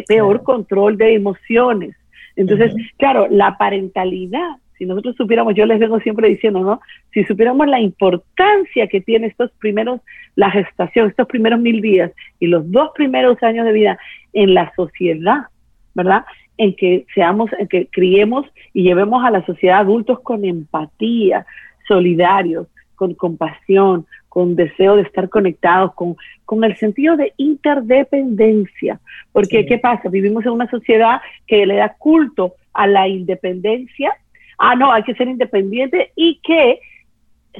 [0.06, 1.96] peor control de emociones.
[2.34, 6.80] Entonces, claro, la parentalidad si nosotros supiéramos, yo les vengo siempre diciendo, ¿no?
[7.12, 10.00] Si supiéramos la importancia que tiene estos primeros,
[10.36, 13.98] la gestación, estos primeros mil días y los dos primeros años de vida
[14.32, 15.46] en la sociedad,
[15.94, 16.24] ¿verdad?
[16.56, 21.44] En que seamos, en que criemos y llevemos a la sociedad adultos con empatía,
[21.88, 29.00] solidarios, con compasión, con deseo de estar conectados, con, con el sentido de interdependencia.
[29.32, 30.08] Porque, ¿qué pasa?
[30.08, 34.14] Vivimos en una sociedad que le da culto a la independencia
[34.58, 36.80] ah, no, hay que ser independiente y que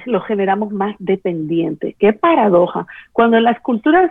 [0.07, 1.97] lo generamos más dependiente.
[1.99, 2.87] Qué paradoja.
[3.13, 4.11] Cuando en las culturas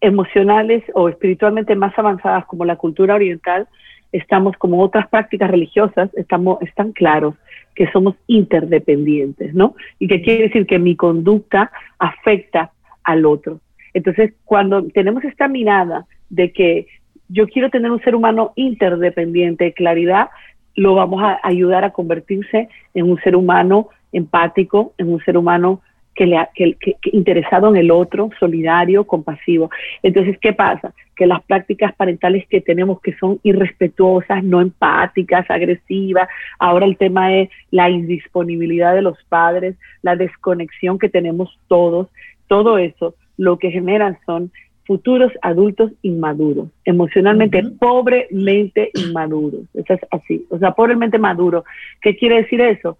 [0.00, 3.68] emocionales o espiritualmente más avanzadas como la cultura oriental,
[4.12, 7.34] estamos como otras prácticas religiosas, estamos, están claros
[7.74, 9.74] que somos interdependientes, ¿no?
[9.98, 12.72] Y que quiere decir que mi conducta afecta
[13.04, 13.60] al otro.
[13.94, 16.86] Entonces, cuando tenemos esta mirada de que
[17.28, 20.30] yo quiero tener un ser humano interdependiente, claridad,
[20.74, 25.80] lo vamos a ayudar a convertirse en un ser humano empático, en un ser humano
[26.14, 26.76] que le que,
[27.12, 29.70] interesado en el otro, solidario, compasivo.
[30.02, 30.92] Entonces, ¿qué pasa?
[31.16, 36.28] Que las prácticas parentales que tenemos que son irrespetuosas, no empáticas, agresivas,
[36.58, 42.08] ahora el tema es la indisponibilidad de los padres, la desconexión que tenemos todos,
[42.48, 44.52] todo eso lo que generan son
[44.90, 49.60] futuros adultos inmaduros, emocionalmente pobremente inmaduros.
[49.72, 51.64] Eso es así, o sea, pobremente maduro.
[52.02, 52.98] ¿Qué quiere decir eso?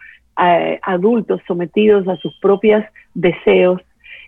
[0.83, 3.83] adultos sometidos a sus propios deseos,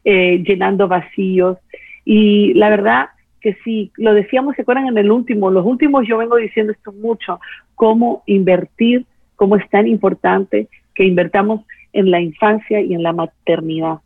[0.05, 1.57] eh, llenando vacíos.
[2.05, 6.19] Y la verdad que si lo decíamos, se acuerdan en el último, los últimos yo
[6.19, 7.39] vengo diciendo esto mucho,
[7.77, 11.61] cómo invertir, cómo es tan importante que invertamos
[11.93, 14.01] en la infancia y en la maternidad.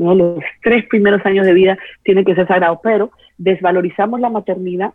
[0.00, 4.94] Los tres primeros años de vida tienen que ser sagrados, pero desvalorizamos la maternidad,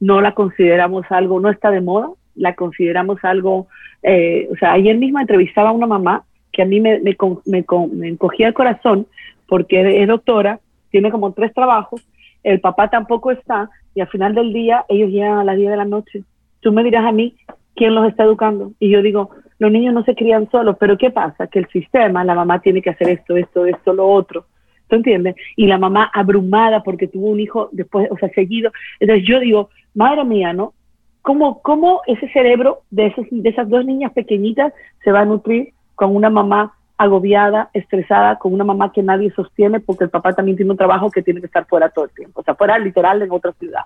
[0.00, 3.68] no la consideramos algo, no está de moda, la consideramos algo,
[4.02, 7.16] eh, o sea, ayer misma entrevistaba a una mamá que a mí me, me,
[7.46, 9.06] me, encogía el corazón
[9.46, 10.58] porque es doctora,
[10.90, 12.04] tiene como tres trabajos,
[12.42, 15.76] el papá tampoco está y al final del día ellos llegan a las 10 de
[15.76, 16.24] la noche.
[16.60, 17.36] Tú me dirás a mí
[17.76, 19.30] quién los está educando y yo digo,
[19.64, 21.46] los niños no se crían solos, pero ¿qué pasa?
[21.46, 24.44] Que el sistema, la mamá tiene que hacer esto, esto, esto, lo otro.
[24.88, 25.36] ¿Tú entiendes?
[25.56, 28.70] Y la mamá abrumada porque tuvo un hijo después, o sea, seguido.
[29.00, 30.74] Entonces yo digo, madre mía, ¿no?
[31.22, 35.72] ¿Cómo, cómo ese cerebro de, esos, de esas dos niñas pequeñitas se va a nutrir
[35.94, 40.56] con una mamá agobiada, estresada, con una mamá que nadie sostiene porque el papá también
[40.56, 43.22] tiene un trabajo que tiene que estar fuera todo el tiempo, o sea, fuera literal
[43.22, 43.82] en otra ciudad.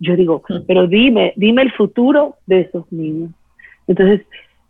[0.00, 0.66] Yo digo, mm.
[0.66, 3.30] pero dime, dime el futuro de esos niños.
[3.86, 4.26] Entonces,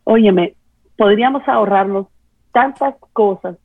[0.08, 0.54] óyeme,
[0.96, 2.06] podríamos ahorrarnos
[2.50, 3.58] tantas cosas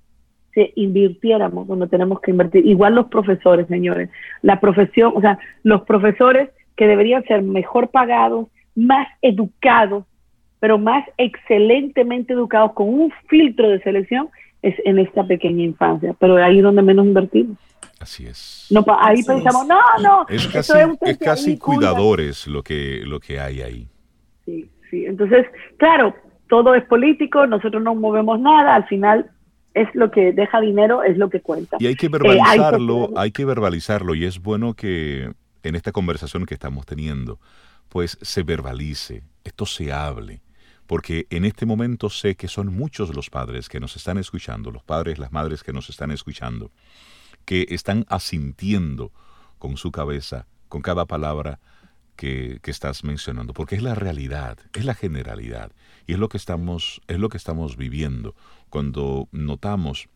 [0.54, 2.68] si invirtiéramos donde tenemos que invertir.
[2.68, 4.10] Igual los profesores, señores.
[4.42, 10.04] La profesión, o sea, los profesores que deberían ser mejor pagados, más educados,
[10.60, 14.30] pero más excelentemente educados con un filtro de selección,
[14.62, 16.14] es en esta pequeña infancia.
[16.20, 17.58] Pero ahí es donde menos invertimos.
[18.02, 18.68] Así es.
[18.70, 20.26] No, ahí pensamos, no, no.
[20.28, 23.88] Es casi, es casi cuidadores lo que, lo que hay ahí.
[24.46, 25.06] Sí, sí.
[25.06, 26.14] Entonces, claro,
[26.54, 29.32] todo es político, nosotros no movemos nada, al final
[29.74, 31.78] es lo que deja dinero, es lo que cuenta.
[31.80, 36.46] Y hay que eh, verbalizarlo, hay, que verbalizarlo, y es bueno que en esta conversación
[36.46, 37.40] que estamos teniendo,
[37.90, 40.44] pues se verbalice, esto se hable,
[40.86, 44.84] porque en este momento sé que son muchos los padres que nos están escuchando, los
[44.84, 46.70] padres, las madres que nos están escuchando,
[47.46, 49.12] que están asintiendo
[49.58, 51.58] con su cabeza, con cada palabra
[52.16, 55.72] que, estás mencionando, porque es la realidad, es la generalidad.
[56.08, 58.36] Y es lo que estamos, es lo que estamos viviendo
[58.70, 60.10] cuando notamos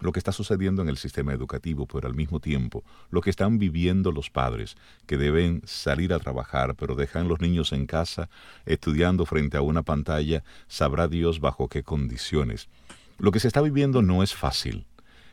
[0.00, 3.58] lo que está sucediendo en el sistema educativo, pero al mismo tiempo lo que están
[3.58, 8.28] viviendo los padres que deben salir a trabajar, pero dejan los niños en casa
[8.64, 12.68] estudiando frente a una pantalla, sabrá Dios bajo qué condiciones.
[13.18, 14.86] Lo que se está viviendo no es fácil.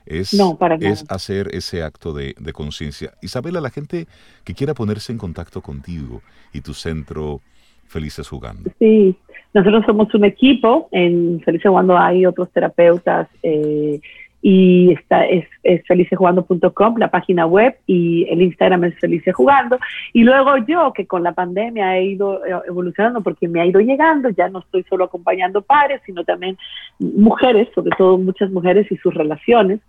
[0.06, 0.34] Es,
[0.80, 3.14] es hacer ese acto de, de conciencia.
[3.22, 4.08] Isabela, la gente
[4.44, 6.22] que quiera ponerse en contacto contigo
[6.54, 7.42] y tu centro
[7.88, 8.72] Felices Jugando.
[8.80, 9.16] Sí,
[9.54, 14.00] nosotros somos un equipo, en Felices Jugando hay otros terapeutas eh,
[14.48, 19.80] y está, es, es felicejugando.com, la página web, y el Instagram es felicejugando.
[20.14, 23.82] Y luego yo, que con la pandemia he ido eh, evolucionando porque me ha ido
[23.82, 26.60] llegando, ya no estoy solo acompañando padres, sino también
[27.00, 29.80] mujeres, sobre todo muchas mujeres y sus relaciones.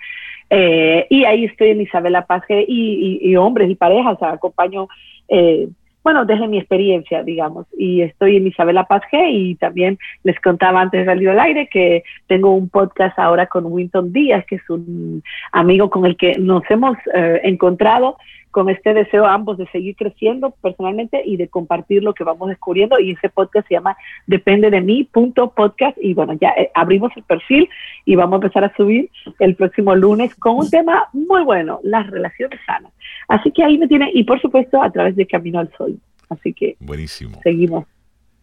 [0.49, 4.89] Eh, y ahí estoy en Isabela Paz y, y, hombres y parejas, acompaño
[5.29, 5.69] eh,
[6.07, 10.81] bueno, desde mi experiencia, digamos, y estoy en Isabela Paz G y también les contaba
[10.81, 14.71] antes de salir al aire que tengo un podcast ahora con Winton Díaz, que es
[14.71, 18.19] un amigo con el que nos hemos eh, encontrado
[18.57, 22.99] con este deseo ambos de seguir creciendo personalmente y de compartir lo que vamos descubriendo.
[22.99, 25.95] Y ese podcast se llama Depende de mí, punto podcast.
[26.01, 27.69] Y bueno, ya eh, abrimos el perfil
[28.07, 32.07] y vamos a empezar a subir el próximo lunes con un tema muy bueno, las
[32.07, 32.91] relaciones sanas.
[33.29, 36.01] Así que ahí me tiene, y por supuesto a través de Camino al Sol.
[36.31, 37.39] Así que buenísimo.
[37.43, 37.85] Seguimos.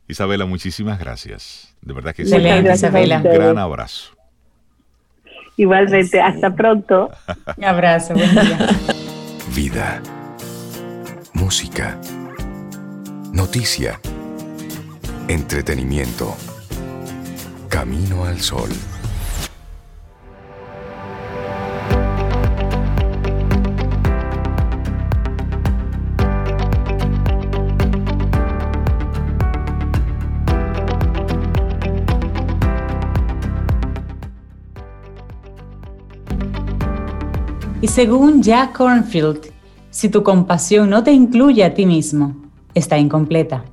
[0.08, 1.76] Isabela, muchísimas gracias.
[1.82, 2.36] De verdad que sí.
[2.36, 3.18] Isabela.
[3.18, 4.14] Un gran abrazo.
[5.58, 7.10] Igualmente, hasta pronto.
[7.58, 8.94] Un abrazo, buen día.
[9.56, 10.02] Vida.
[11.34, 12.02] Música.
[13.32, 14.00] Noticia.
[15.28, 16.36] Entretenimiento.
[17.70, 18.72] Camino al sol.
[37.84, 39.52] Y según Jack Cornfield,
[39.90, 42.34] si tu compasión no te incluye a ti mismo,
[42.74, 43.66] está incompleta.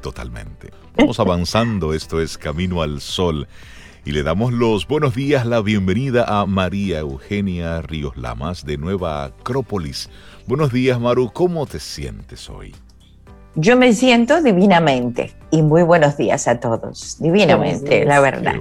[0.00, 0.70] Totalmente.
[0.96, 3.48] Vamos avanzando, esto es Camino al Sol.
[4.04, 9.24] Y le damos los buenos días, la bienvenida a María Eugenia Ríos Lamas de Nueva
[9.24, 10.08] Acrópolis.
[10.46, 12.72] Buenos días, Maru, ¿cómo te sientes hoy?
[13.56, 17.16] Yo me siento divinamente y muy buenos días a todos.
[17.18, 18.54] Divinamente, la verdad.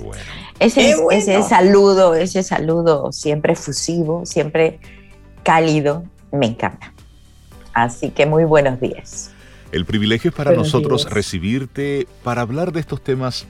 [0.60, 4.80] Ese, ese saludo, ese saludo siempre fusivo, siempre
[5.44, 6.94] cálido, me encanta.
[7.74, 9.32] Así que muy buenos días.
[9.72, 13.46] El privilegio es para nosotros recibirte para hablar de estos temas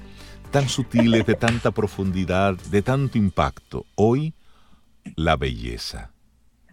[0.51, 3.85] tan sutiles, de tanta profundidad, de tanto impacto.
[3.95, 4.33] Hoy,
[5.15, 6.11] la belleza.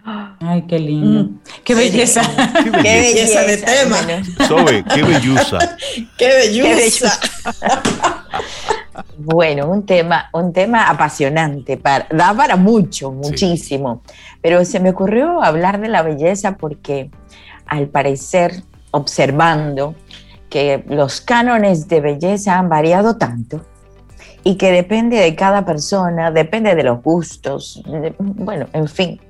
[0.04, 1.24] Ay, qué lindo.
[1.24, 1.40] Mm.
[1.64, 2.22] Qué, belleza.
[2.64, 3.44] qué belleza.
[3.44, 3.96] de tema.
[4.46, 5.76] Sobe, qué belluza.
[6.18, 7.20] qué belluza.
[9.18, 14.02] bueno, un tema, un tema apasionante, para, da para mucho, muchísimo.
[14.40, 17.10] Pero se me ocurrió hablar de la belleza porque
[17.66, 19.94] al parecer, observando
[20.48, 23.62] que los cánones de belleza han variado tanto
[24.44, 27.82] y que depende de cada persona, depende de los gustos,
[28.18, 29.20] bueno, en fin,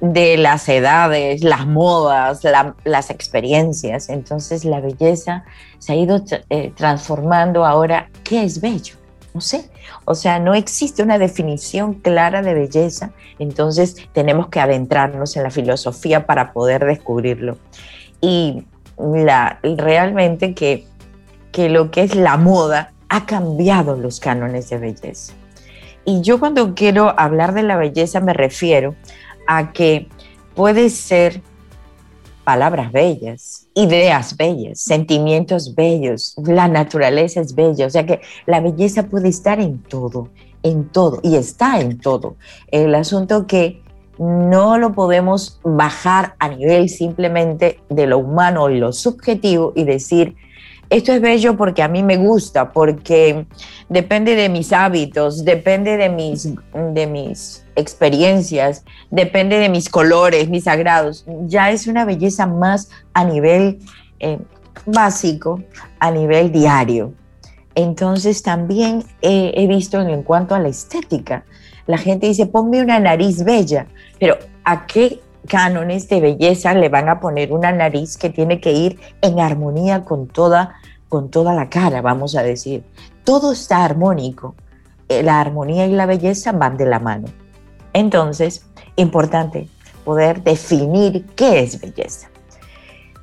[0.00, 2.42] de las edades, las modas,
[2.84, 4.08] las experiencias.
[4.08, 5.44] Entonces la belleza
[5.78, 8.10] se ha ido eh, transformando ahora.
[8.22, 8.94] ¿Qué es bello?
[9.34, 9.70] No sé.
[10.04, 13.12] O sea, no existe una definición clara de belleza.
[13.38, 17.58] Entonces tenemos que adentrarnos en la filosofía para poder descubrirlo.
[18.20, 18.64] Y
[18.98, 20.86] la, realmente que,
[21.52, 25.32] que lo que es la moda ha cambiado los cánones de belleza.
[26.04, 28.94] Y yo cuando quiero hablar de la belleza me refiero
[29.46, 30.08] a que
[30.54, 31.42] puede ser
[32.44, 39.02] palabras bellas, ideas bellas, sentimientos bellos, la naturaleza es bella, o sea que la belleza
[39.04, 40.28] puede estar en todo,
[40.62, 42.36] en todo, y está en todo.
[42.70, 43.82] El asunto que
[44.18, 50.36] no lo podemos bajar a nivel simplemente de lo humano y lo subjetivo y decir,
[50.90, 53.46] esto es bello porque a mí me gusta, porque
[53.88, 56.48] depende de mis hábitos, depende de mis,
[56.92, 61.24] de mis experiencias, depende de mis colores, mis sagrados.
[61.46, 63.78] Ya es una belleza más a nivel
[64.20, 64.38] eh,
[64.86, 65.62] básico,
[65.98, 67.12] a nivel diario.
[67.74, 71.44] Entonces también he visto en cuanto a la estética,
[71.86, 73.86] la gente dice, ponme una nariz bella,
[74.18, 78.72] pero ¿a qué cánones de belleza le van a poner una nariz que tiene que
[78.72, 80.74] ir en armonía con toda,
[81.08, 82.84] con toda la cara, vamos a decir?
[83.24, 84.54] Todo está armónico.
[85.08, 87.28] Eh, la armonía y la belleza van de la mano.
[87.92, 88.66] Entonces,
[88.96, 89.68] importante
[90.04, 92.28] poder definir qué es belleza.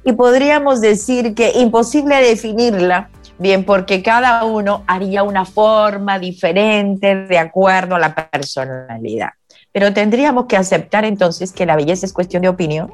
[0.05, 7.37] Y podríamos decir que imposible definirla, bien, porque cada uno haría una forma diferente de
[7.37, 9.29] acuerdo a la personalidad.
[9.73, 12.93] Pero tendríamos que aceptar entonces que la belleza es cuestión de opinión.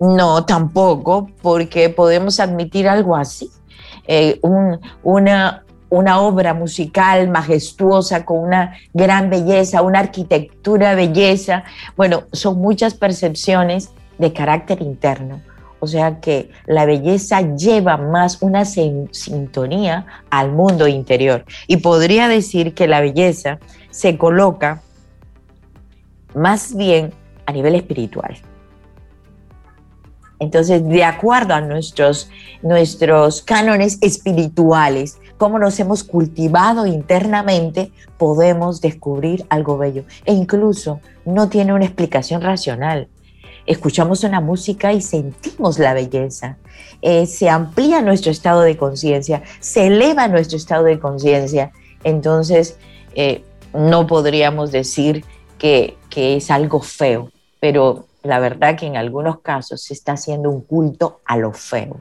[0.00, 3.50] No, tampoco, porque podemos admitir algo así.
[4.06, 4.40] Eh,
[5.02, 11.64] una, una obra musical majestuosa con una gran belleza, una arquitectura belleza.
[11.96, 15.42] Bueno, son muchas percepciones de carácter interno.
[15.80, 21.44] O sea que la belleza lleva más una sintonía al mundo interior.
[21.66, 23.58] Y podría decir que la belleza
[23.98, 24.80] se coloca
[26.32, 27.12] más bien
[27.46, 28.36] a nivel espiritual.
[30.38, 32.30] Entonces, de acuerdo a nuestros,
[32.62, 40.04] nuestros cánones espirituales, cómo nos hemos cultivado internamente, podemos descubrir algo bello.
[40.24, 43.08] E incluso no tiene una explicación racional.
[43.66, 46.56] Escuchamos una música y sentimos la belleza.
[47.02, 51.72] Eh, se amplía nuestro estado de conciencia, se eleva nuestro estado de conciencia.
[52.04, 52.78] Entonces,
[53.16, 53.42] eh,
[53.72, 55.24] no podríamos decir
[55.58, 60.62] que, es algo feo, pero la verdad que en algunos casos se está haciendo un
[60.62, 62.00] culto a lo feo.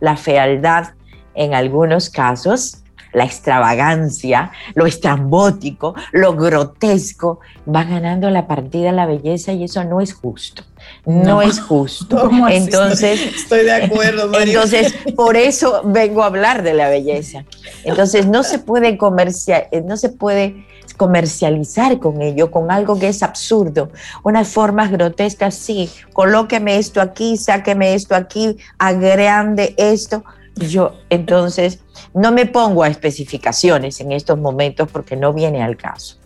[0.00, 0.90] la fealdad
[1.34, 2.82] en algunos casos,
[3.12, 10.00] la extravagancia, lo estrambótico, lo grotesco, va ganando la partida la belleza y eso no
[10.00, 10.62] es justo.
[11.06, 12.30] No, es justo.
[12.48, 14.30] Entonces, estoy de acuerdo.
[14.40, 17.44] Entonces, por eso vengo a hablar de la belleza.
[17.84, 23.22] Entonces, no se puede comercial, no se puede comercializar con ello, con algo que es
[23.22, 23.90] absurdo,
[24.22, 30.22] unas formas grotescas, sí, colóqueme esto aquí, sáqueme esto aquí, agrande esto.
[30.56, 31.80] Yo entonces
[32.12, 36.18] no me pongo a especificaciones en estos momentos porque no viene al caso,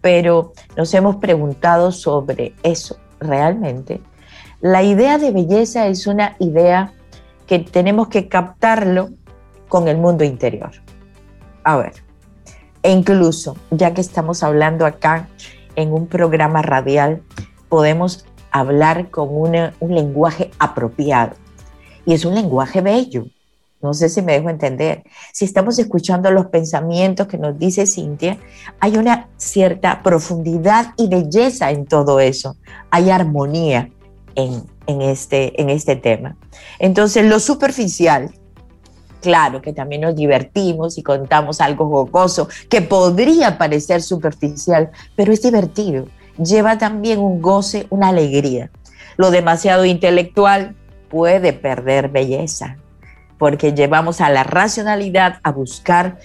[0.00, 4.00] pero nos hemos preguntado sobre eso realmente.
[4.60, 6.92] La idea de belleza es una idea
[7.46, 9.10] que tenemos que captarlo
[9.68, 10.70] con el mundo interior.
[11.64, 11.92] A ver,
[12.82, 15.28] e incluso, ya que estamos hablando acá
[15.76, 17.22] en un programa radial,
[17.68, 21.34] podemos hablar con un lenguaje apropiado.
[22.06, 23.24] Y es un lenguaje bello.
[23.84, 25.02] No sé si me dejo entender.
[25.30, 28.38] Si estamos escuchando los pensamientos que nos dice Cintia,
[28.80, 32.56] hay una cierta profundidad y belleza en todo eso.
[32.90, 33.90] Hay armonía
[34.36, 36.34] en, en, este, en este tema.
[36.78, 38.32] Entonces, lo superficial,
[39.20, 45.42] claro que también nos divertimos y contamos algo jocoso que podría parecer superficial, pero es
[45.42, 46.06] divertido.
[46.42, 48.70] Lleva también un goce, una alegría.
[49.18, 50.74] Lo demasiado intelectual
[51.10, 52.78] puede perder belleza,
[53.38, 56.18] porque llevamos a la racionalidad a buscar,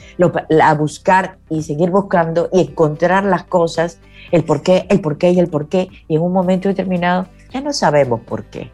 [0.62, 4.00] a buscar y seguir buscando y encontrar las cosas,
[4.32, 7.28] el por qué, el por qué y el por qué, y en un momento determinado
[7.52, 8.72] ya no sabemos por qué.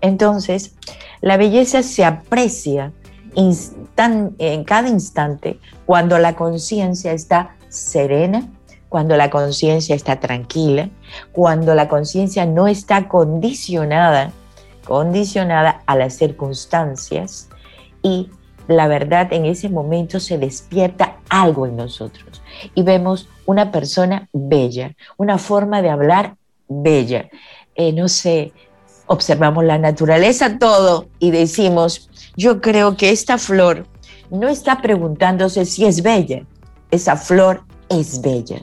[0.00, 0.74] Entonces,
[1.20, 2.92] la belleza se aprecia
[3.34, 8.48] en cada instante cuando la conciencia está serena,
[8.88, 10.90] cuando la conciencia está tranquila,
[11.32, 14.32] cuando la conciencia no está condicionada,
[14.84, 17.48] condicionada a las circunstancias
[18.02, 18.30] y
[18.68, 22.42] la verdad en ese momento se despierta algo en nosotros
[22.74, 26.36] y vemos una persona bella, una forma de hablar
[26.68, 27.28] bella.
[27.74, 28.52] Eh, no sé,
[29.06, 33.86] observamos la naturaleza todo y decimos, yo creo que esta flor
[34.30, 36.46] no está preguntándose si es bella,
[36.90, 38.62] esa flor es bella.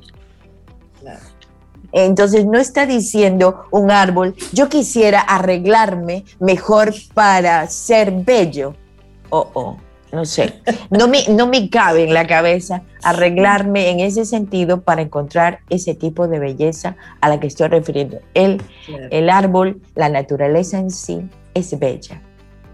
[1.92, 8.76] Entonces no está diciendo un árbol, yo quisiera arreglarme mejor para ser bello.
[9.30, 9.78] Oh, oh,
[10.12, 10.54] no sé.
[10.90, 15.94] No me, no me cabe en la cabeza arreglarme en ese sentido para encontrar ese
[15.94, 18.20] tipo de belleza a la que estoy refiriendo.
[18.34, 18.62] El,
[19.12, 21.22] el árbol, la naturaleza en sí,
[21.54, 22.22] es bella.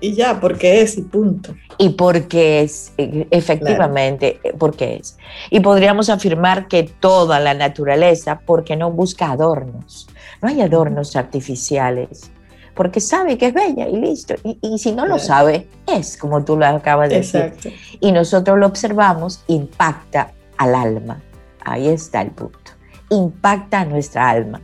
[0.02, 1.56] Y ya, porque es y punto.
[1.78, 5.18] Y porque es, e, efectivamente, eh, porque es.
[5.50, 10.08] Y podríamos afirmar que toda la naturaleza, porque no busca adornos.
[10.42, 12.30] No hay adornos artificiales,
[12.76, 14.36] porque sabe que es bella y listo.
[14.44, 17.54] Y, si no lo sabe, es como tú lo acabas de decir.
[18.00, 21.22] Y nosotros lo observamos, impacta al alma.
[21.64, 22.72] Ahí está el punto.
[23.10, 24.62] Impacta a nuestra alma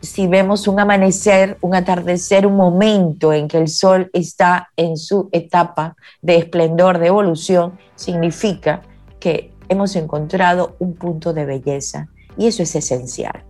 [0.00, 5.28] si, vemos un amanecer, un atardecer, un momento en que el sol está en su
[5.32, 8.80] etapa de esplendor, de evolución, significa
[9.20, 12.08] que hemos encontrado un punto de belleza
[12.38, 13.44] y eso es esencial.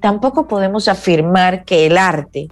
[0.00, 2.48] Tampoco podemos afirmar que el arte,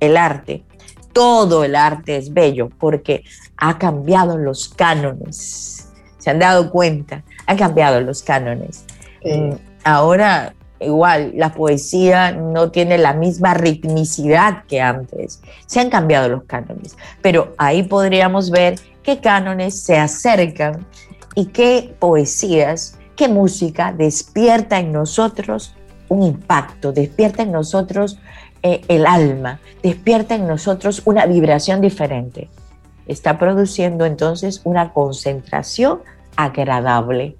[0.00, 0.64] el arte,
[1.12, 3.24] todo el arte es bello porque
[3.56, 5.88] ha cambiado los cánones.
[6.18, 7.24] ¿Se han dado cuenta?
[7.46, 8.84] Ha cambiado los cánones.
[9.24, 9.54] Mm,
[9.84, 15.40] ahora igual la poesía no tiene la misma ritmicidad que antes.
[15.66, 20.86] Se han cambiado los cánones, pero ahí podríamos ver qué cánones se acercan
[21.34, 25.74] y qué poesías, qué música despierta en nosotros
[26.12, 28.18] un impacto, despierta en nosotros
[28.62, 32.48] eh, el alma, despierta en nosotros una vibración diferente.
[33.06, 36.00] Está produciendo entonces una concentración
[36.36, 37.36] agradable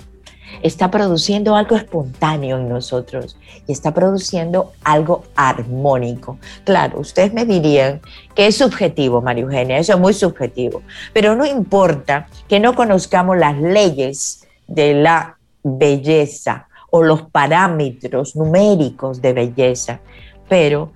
[0.61, 6.39] está produciendo algo espontáneo en nosotros y está produciendo algo armónico.
[6.65, 8.01] Claro, ustedes me dirían
[8.35, 13.39] que es subjetivo, María Eugenia, eso es muy subjetivo, pero no importa que no conozcamos
[13.39, 20.01] las leyes de la belleza o los parámetros numéricos de belleza,
[20.47, 20.93] pero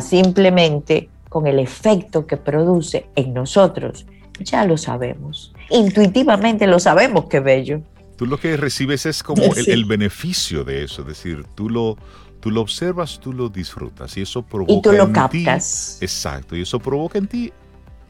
[0.00, 4.04] simplemente con el efecto que produce en nosotros,
[4.40, 5.54] ya lo sabemos.
[5.70, 7.80] Intuitivamente lo sabemos que bello.
[8.16, 11.96] Tú lo que recibes es como el, beneficio de eso, es decir, tú lo,
[12.40, 14.70] tú lo observas, tú lo disfrutas y eso provoca.
[14.74, 15.96] Y tú lo captas.
[16.02, 17.52] exacto, y eso provoca en ti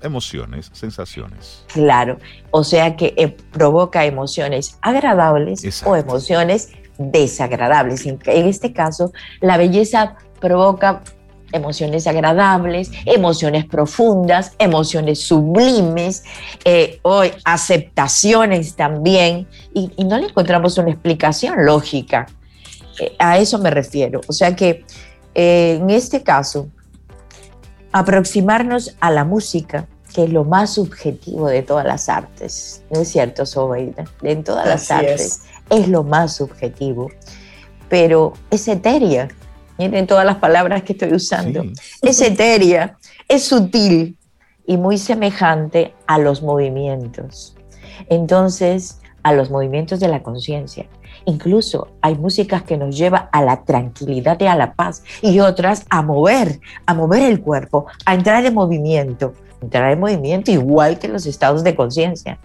[0.02, 1.64] emociones, sensaciones.
[1.72, 2.18] Claro,
[2.50, 8.06] o sea que eh, provoca emociones agradables o emociones desagradables.
[8.06, 11.02] En, este caso, la belleza provoca
[11.52, 16.24] emociones agradables, emociones profundas, emociones sublimes,
[16.64, 17.00] eh,
[17.44, 22.26] aceptaciones también, y, no le encontramos una explicación lógica.
[23.00, 24.20] Eh, a eso me refiero.
[24.28, 24.84] O sea que
[25.34, 26.68] eh, en este caso,
[27.92, 33.08] aproximarnos a la música, que es lo más subjetivo de todas las artes, ¿no es
[33.08, 34.04] cierto, Sobeida?
[34.22, 37.10] En todas las artes es lo más subjetivo,
[37.88, 39.28] pero es etérea
[39.88, 41.64] miren todas las palabras que estoy usando,
[42.02, 42.98] es etérea,
[43.28, 44.16] es sutil
[44.66, 47.56] y muy semejante a los movimientos.
[48.08, 50.86] Entonces, a los movimientos de la conciencia.
[51.24, 55.86] Incluso hay músicas que nos lleva a la tranquilidad y a la paz y otras
[55.90, 61.08] a mover, a mover el cuerpo, a entrar en movimiento, entrar en movimiento igual que
[61.08, 62.38] los estados de conciencia.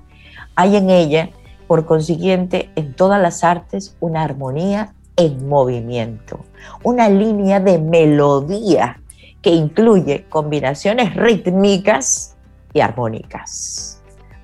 [0.55, 1.30] Hay en ella,
[1.67, 6.45] por consiguiente, en todas las artes una armonía en movimiento,
[6.84, 9.01] una línea de melodía
[9.41, 12.36] que incluye combinaciones rítmicas
[12.73, 13.97] y armónicas.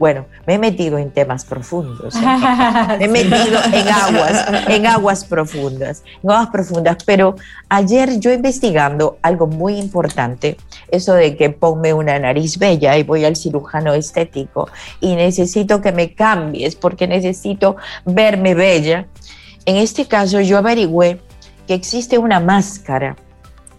[0.03, 2.13] Bueno, me he metido en temas profundos.
[2.13, 2.19] ¿eh?
[2.99, 6.97] me he metido en aguas, en aguas profundas, en aguas profundas.
[7.05, 7.35] Pero
[7.69, 10.57] ayer yo investigando algo muy importante,
[10.91, 14.67] eso de que ponme una nariz bella y voy al cirujano estético
[14.99, 19.07] y necesito que me cambies porque necesito verme bella.
[19.65, 21.21] En este caso yo averigüé
[21.65, 23.15] que existe una máscara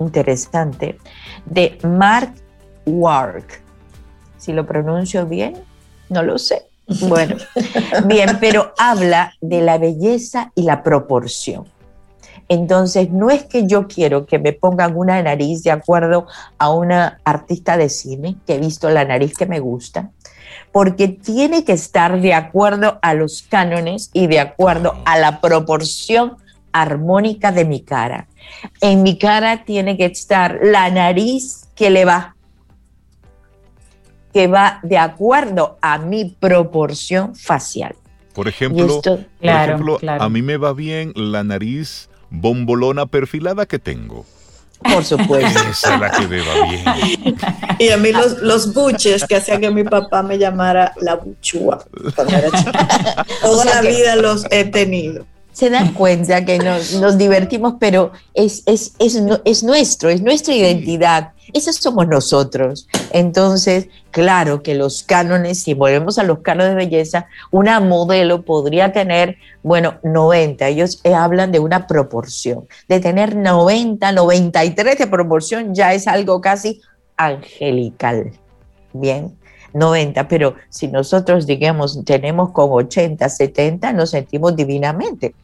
[0.00, 0.96] interesante
[1.44, 2.32] de Mark
[2.86, 3.60] Wark.
[4.38, 5.62] Si lo pronuncio bien,
[6.14, 6.62] no lo sé.
[7.00, 7.36] Bueno,
[8.06, 11.66] bien, pero habla de la belleza y la proporción.
[12.48, 16.26] Entonces, no es que yo quiero que me pongan una nariz de acuerdo
[16.58, 20.10] a una artista de cine, que he visto la nariz que me gusta,
[20.72, 26.36] porque tiene que estar de acuerdo a los cánones y de acuerdo a la proporción
[26.72, 28.26] armónica de mi cara.
[28.80, 32.33] En mi cara tiene que estar la nariz que le va,
[34.34, 37.94] que va de acuerdo a mi proporción facial.
[38.34, 39.00] Por ejemplo,
[39.40, 44.26] a mí me va bien la nariz bombolona perfilada que tengo.
[44.82, 45.60] Por supuesto.
[45.70, 47.36] Esa es la que beba bien.
[47.78, 51.84] Y a mí los, los buches que hacían que mi papá me llamara la buchúa
[53.40, 55.24] Toda la vida los he tenido
[55.54, 61.32] se dan cuenta que nos, divertimos, pero es, es, es, es, nuestro, es nuestra identidad.
[61.52, 62.88] Esos somos nosotros.
[63.12, 68.92] Entonces, claro que los cánones, si volvemos a los cánones de belleza, una modelo podría
[68.92, 70.66] tener, bueno, 90.
[70.66, 72.66] Ellos eh, hablan de una proporción.
[72.88, 76.80] De tener 90, 93 de proporción ya es algo casi
[77.16, 78.32] angelical.
[78.92, 79.36] Bien.
[79.72, 85.34] 90, pero si nosotros, digamos, tenemos con 80, 70, nos sentimos divinamente.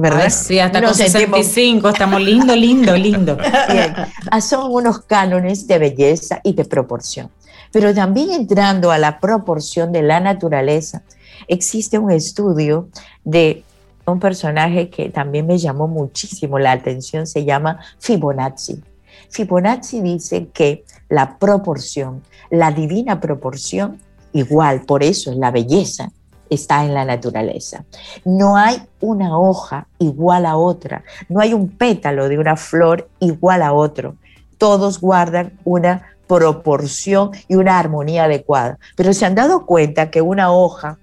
[0.00, 0.30] ¿Verdad?
[0.30, 3.36] sí, hasta con 65, estamos lindo, lindo, lindo.
[3.72, 3.94] Bien,
[4.30, 7.30] ah, son unos cánones de belleza y de proporción.
[7.72, 11.02] Pero también entrando a la proporción de la naturaleza,
[11.46, 12.88] existe un estudio
[13.24, 13.64] de
[14.06, 18.82] un personaje que también me llamó muchísimo la atención, se llama Fibonacci.
[19.28, 23.98] Fibonacci dice que la proporción, la divina proporción,
[24.32, 26.10] igual, por eso es la belleza,
[26.50, 27.84] está en la naturaleza.
[28.24, 33.62] No hay una hoja igual a otra, no hay un pétalo de una flor igual
[33.62, 34.16] a otro.
[34.58, 38.78] Todos guardan una proporción y una armonía adecuada.
[38.96, 40.98] Pero se han dado cuenta que una hoja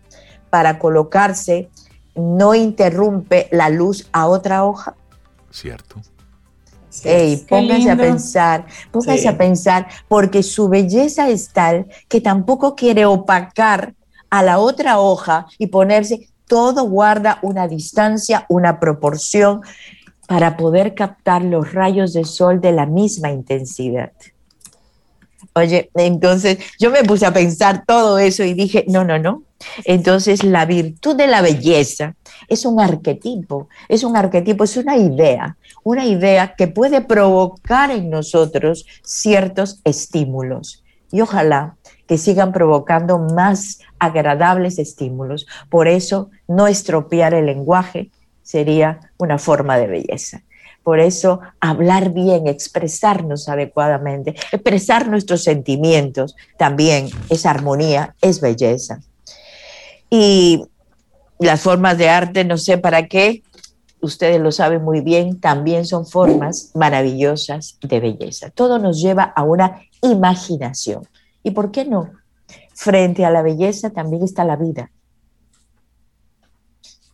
[0.49, 1.69] para colocarse
[2.15, 4.95] no interrumpe la luz a otra hoja.
[5.51, 6.01] Cierto.
[7.03, 13.05] Ey, póngase a pensar, póngase a pensar, porque su belleza es tal que tampoco quiere
[13.05, 13.93] opacar
[14.29, 19.61] a la otra hoja y ponerse, todo guarda una distancia, una proporción
[20.27, 24.11] para poder captar los rayos de sol de la misma intensidad.
[25.53, 29.43] Oye, entonces yo me puse a pensar todo eso y dije, no, no, no.
[29.85, 32.15] Entonces la virtud de la belleza
[32.47, 38.09] es un arquetipo, es un arquetipo, es una idea, una idea que puede provocar en
[38.09, 40.83] nosotros ciertos estímulos.
[41.11, 41.75] Y ojalá
[42.07, 45.45] que sigan provocando más agradables estímulos.
[45.69, 48.11] Por eso, no estropear el lenguaje
[48.43, 50.43] sería una forma de belleza.
[50.83, 59.01] Por eso, hablar bien, expresarnos adecuadamente, expresar nuestros sentimientos también es armonía, es belleza.
[60.09, 60.63] Y
[61.39, 63.43] las formas de arte, no sé para qué,
[63.99, 68.49] ustedes lo saben muy bien, también son formas maravillosas de belleza.
[68.49, 71.05] Todo nos lleva a una imaginación.
[71.47, 72.11] ¿Y por qué no?
[72.75, 74.91] Frente a la belleza también está la vida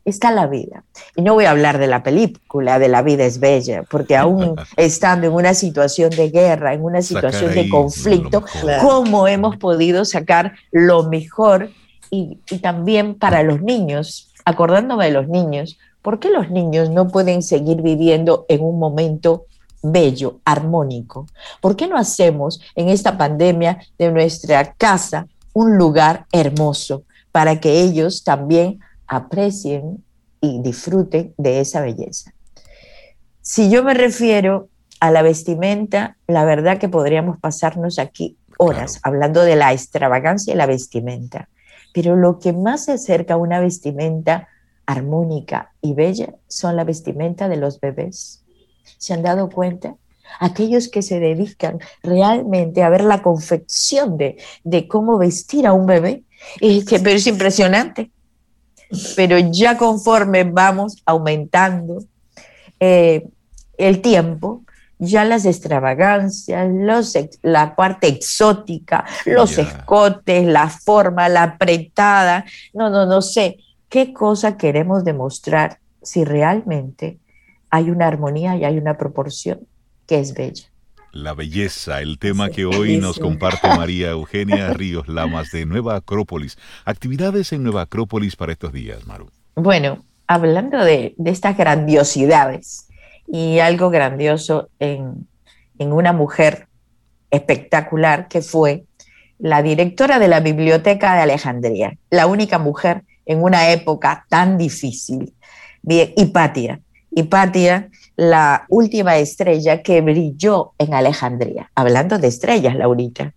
[0.05, 0.83] está la vida.
[1.15, 4.55] Y no voy a hablar de la película de La vida es bella, porque aún
[4.75, 8.43] estando en una situación de guerra, en una situación de conflicto,
[8.81, 11.69] ¿cómo hemos podido sacar lo mejor?
[12.09, 17.07] Y, y también para los niños, acordándome de los niños, ¿por qué los niños no
[17.07, 19.45] pueden seguir viviendo en un momento
[19.83, 21.27] bello, armónico?
[21.61, 27.81] ¿Por qué no hacemos en esta pandemia de nuestra casa un lugar hermoso para que
[27.81, 30.03] ellos también aprecien
[30.41, 32.33] y disfruten de esa belleza.
[33.41, 34.67] Si yo me refiero
[34.99, 40.57] a la vestimenta, la verdad que podríamos pasarnos aquí horas hablando de la extravagancia y
[40.57, 41.49] la vestimenta,
[41.93, 44.47] pero lo que más se acerca a una vestimenta
[44.85, 48.42] armónica y bella son la vestimenta de los bebés.
[48.97, 49.95] ¿Se han dado cuenta?
[50.39, 55.85] Aquellos que se dedican realmente a ver la confección de, de cómo vestir a un
[55.85, 56.23] bebé,
[56.59, 58.11] es que, pero es impresionante
[59.15, 62.03] pero ya conforme vamos aumentando
[62.79, 63.27] eh,
[63.77, 64.63] el tiempo,
[64.99, 73.05] ya las extravagancias, los, la parte exótica, los escotes, la forma, la apretada, no, no,
[73.05, 73.57] no sé
[73.89, 77.19] qué cosa queremos demostrar si realmente
[77.73, 79.61] hay una armonía y hay una proporción
[80.05, 80.65] que es bella.
[81.11, 86.59] La belleza, el tema que hoy nos comparte María Eugenia Ríos Lamas de Nueva Acrópolis.
[86.85, 89.31] Actividades en Nueva Acrópolis para estos días, Maru.
[89.55, 92.89] Bueno, hablando de, estas grandiosidades
[93.25, 95.27] y algo grandioso en,
[95.79, 96.67] en una mujer
[97.31, 98.83] espectacular que fue
[99.39, 105.33] la directora de la Biblioteca de Alejandría, la única mujer en una época tan difícil.
[105.81, 106.79] Bien, Hipatia.
[107.15, 111.71] Hipatia la última estrella que brilló en Alejandría.
[111.75, 113.33] Hablando de estrellas, Laurita.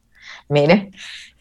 [0.49, 0.93] Miren.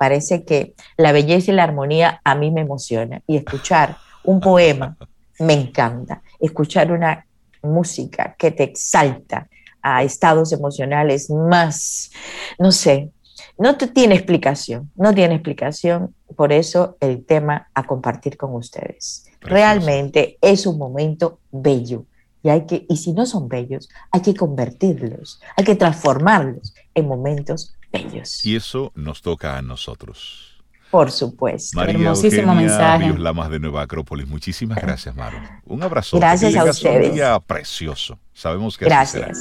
[0.00, 4.96] Parece que la belleza y la armonía a mí me emociona y escuchar un poema,
[5.40, 6.22] me encanta.
[6.38, 7.26] Escuchar una
[7.62, 9.46] música que te exalta
[9.82, 12.12] a estados emocionales más,
[12.58, 13.10] no sé,
[13.58, 19.26] no tiene explicación, no tiene explicación, por eso el tema a compartir con ustedes.
[19.42, 22.06] Realmente es un momento bello
[22.42, 27.06] y hay que y si no son bellos, hay que convertirlos, hay que transformarlos en
[27.06, 28.44] momentos bellos.
[28.44, 30.50] Y eso nos toca a nosotros.
[30.90, 31.76] Por supuesto.
[31.76, 33.16] María Hermosísimo mensaje.
[33.16, 34.26] Lamas de Nueva Acrópolis.
[34.26, 35.38] Muchísimas gracias, Maro.
[35.64, 36.18] Un abrazo.
[36.18, 37.10] Gracias a ustedes.
[37.10, 38.18] Un día precioso.
[38.34, 39.38] Sabemos que Gracias.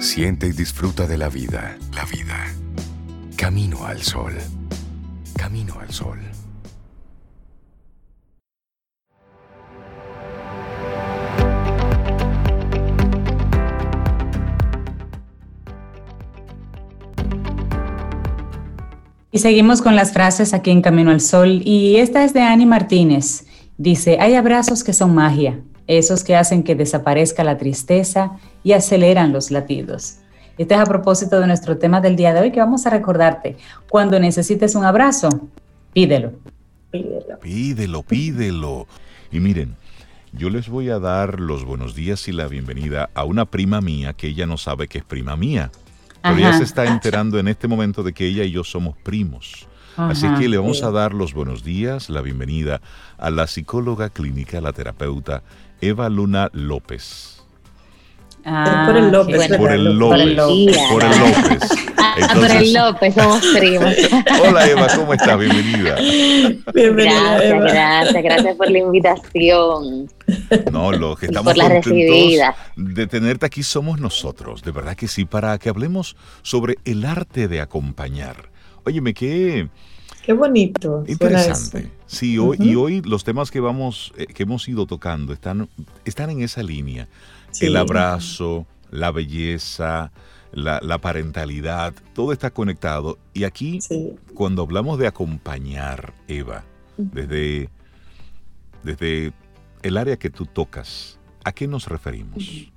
[0.00, 1.76] Siente y disfruta de la vida.
[1.94, 2.46] La vida.
[3.36, 4.36] Camino al sol.
[5.34, 6.18] Camino al sol.
[19.30, 21.60] Y seguimos con las frases aquí en Camino al Sol.
[21.62, 23.46] Y esta es de Annie Martínez.
[23.76, 29.32] Dice, hay abrazos que son magia, esos que hacen que desaparezca la tristeza y aceleran
[29.32, 30.16] los latidos.
[30.56, 33.56] Este es a propósito de nuestro tema del día de hoy que vamos a recordarte.
[33.90, 35.28] Cuando necesites un abrazo,
[35.92, 36.32] pídelo.
[36.90, 37.38] Pídelo.
[37.40, 38.86] Pídelo, pídelo.
[39.30, 39.76] Y miren,
[40.32, 44.14] yo les voy a dar los buenos días y la bienvenida a una prima mía
[44.14, 45.70] que ella no sabe que es prima mía.
[46.34, 49.68] Pero ella se está enterando en este momento de que ella y yo somos primos.
[49.96, 52.80] Así que le vamos a dar los buenos días, la bienvenida
[53.16, 55.42] a la psicóloga clínica, la terapeuta
[55.80, 57.37] Eva Luna López.
[58.44, 59.56] Ah, por el López.
[59.56, 61.88] por, el López por el López.
[62.16, 63.94] Entonces, López, somos primos.
[64.42, 65.38] Hola Eva, ¿cómo estás?
[65.38, 65.96] Bienvenida.
[66.74, 67.20] Bienvenida.
[67.20, 67.60] Gracias, Eva.
[67.60, 70.08] gracias, gracias por la invitación.
[70.72, 71.92] No, lo que estamos contentos
[72.76, 77.48] de tenerte aquí somos nosotros, de verdad que sí, para que hablemos sobre el arte
[77.48, 78.50] de acompañar.
[78.84, 79.68] Óyeme, qué...
[80.22, 81.04] Qué bonito.
[81.06, 81.90] Interesante.
[82.04, 85.70] Sí, hoy, y hoy los temas que vamos, eh, que hemos ido tocando están,
[86.04, 87.08] están en esa línea.
[87.60, 90.12] El abrazo, la belleza,
[90.52, 93.18] la, parentalidad, todo está conectado.
[93.34, 93.80] Y aquí,
[94.34, 96.64] cuando hablamos de acompañar, Eva,
[96.96, 97.68] desde,
[98.82, 99.32] desde
[99.82, 102.70] el área que tú tocas, ¿a qué nos referimos?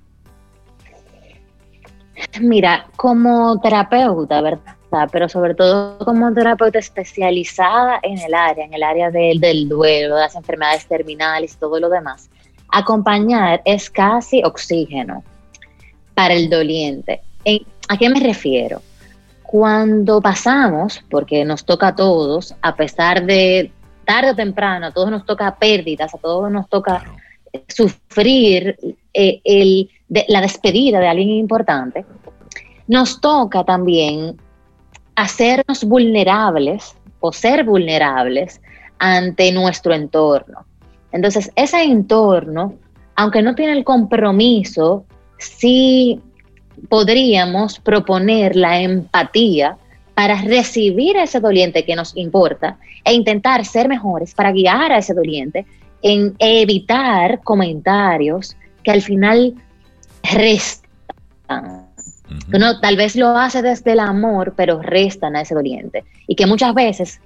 [2.40, 4.76] Mira, como terapeuta, ¿verdad?
[5.10, 10.16] Pero sobre todo como terapeuta especializada en el área, en el área del, del duelo,
[10.16, 12.30] de las enfermedades terminales y todo lo demás,
[12.72, 15.22] acompañar es casi oxígeno
[16.14, 17.20] para el doliente.
[17.88, 18.80] ¿A qué me refiero?
[19.42, 23.70] Cuando pasamos, porque nos toca a todos, a pesar de
[24.04, 27.04] tarde o temprano, a todos nos toca pérdidas, a todos nos toca
[27.68, 28.76] sufrir
[29.12, 29.88] eh,
[30.28, 32.04] la despedida de alguien importante,
[32.88, 34.38] nos toca también
[35.14, 38.60] hacernos vulnerables o ser vulnerables
[38.98, 40.64] ante nuestro entorno.
[41.12, 42.74] Entonces, ese entorno,
[43.14, 45.04] aunque no tiene el compromiso,
[45.38, 46.20] sí
[46.88, 49.76] podríamos proponer la empatía
[50.14, 54.98] para recibir a ese doliente que nos importa e intentar ser mejores para guiar a
[54.98, 55.66] ese doliente
[56.02, 59.54] en evitar comentarios que al final
[60.22, 61.86] restan.
[62.52, 66.04] Uno tal vez lo hace desde el amor, pero restan a ese doliente.
[66.26, 67.20] Y que muchas veces,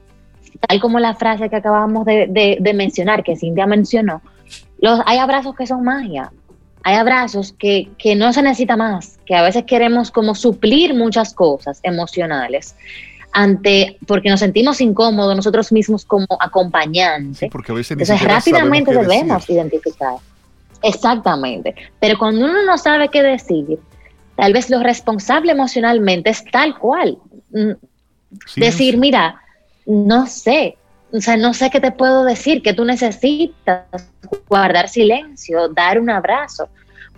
[0.61, 4.22] tal como la frase que acabamos de, mencionar, que Cintia mencionó,
[4.78, 6.30] los, hay abrazos que son magia
[6.86, 11.80] hay abrazos que, no se necesita más, que a veces queremos como suplir muchas cosas
[11.82, 12.76] emocionales
[13.32, 17.50] ante porque nos sentimos incómodos nosotros mismos como acompañantes.
[17.50, 20.14] porque a veces Entonces rápidamente debemos identificar.
[20.80, 21.74] Exactamente.
[21.98, 23.80] Pero cuando uno no sabe qué decir,
[24.36, 27.18] tal vez lo responsable emocionalmente es tal cual.
[27.50, 27.72] Mm,
[28.54, 29.40] decir, mira,
[29.87, 30.76] no sé,
[31.12, 33.84] o sea, no sé qué te puedo decir, que tú necesitas
[34.49, 36.68] guardar silencio, dar un abrazo,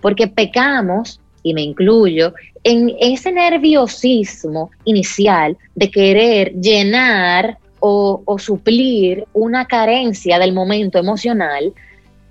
[0.01, 9.65] porque pecamos, y me incluyo, en ese nerviosismo inicial de querer llenar o, suplir una
[9.65, 11.73] carencia del momento emocional,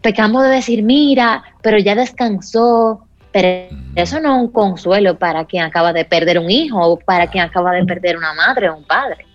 [0.03, 5.65] pecamos de decir, mira, pero ya descansó, pero eso no es un consuelo para quien
[5.65, 8.85] acaba de perder un hijo o para quien acaba de perder una madre o un
[8.85, 9.28] padre.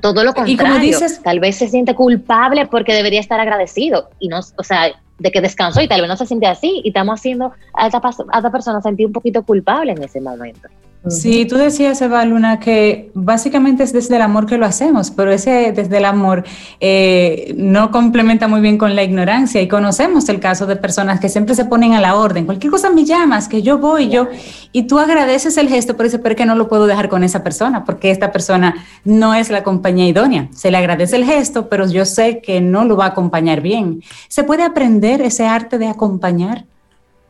[0.00, 0.54] Todo lo contrario.
[0.54, 4.62] Y como dices, tal vez se siente culpable porque debería estar agradecido y no, o
[4.62, 7.86] sea, de que descansó y tal vez no se siente así y estamos haciendo a
[7.86, 10.68] esta, a esta persona sentir un poquito culpable en ese momento.
[11.08, 15.30] Sí, tú decías, Eva Luna, que básicamente es desde el amor que lo hacemos, pero
[15.30, 16.44] ese desde el amor
[16.80, 21.28] eh, no complementa muy bien con la ignorancia y conocemos el caso de personas que
[21.28, 24.28] siempre se ponen a la orden, cualquier cosa me llamas, que yo voy, yo,
[24.72, 27.44] y tú agradeces el gesto, pero dices, pero que no lo puedo dejar con esa
[27.44, 28.74] persona, porque esta persona
[29.04, 30.48] no es la compañía idónea.
[30.54, 34.02] Se le agradece el gesto, pero yo sé que no lo va a acompañar bien.
[34.28, 36.64] ¿Se puede aprender ese arte de acompañar?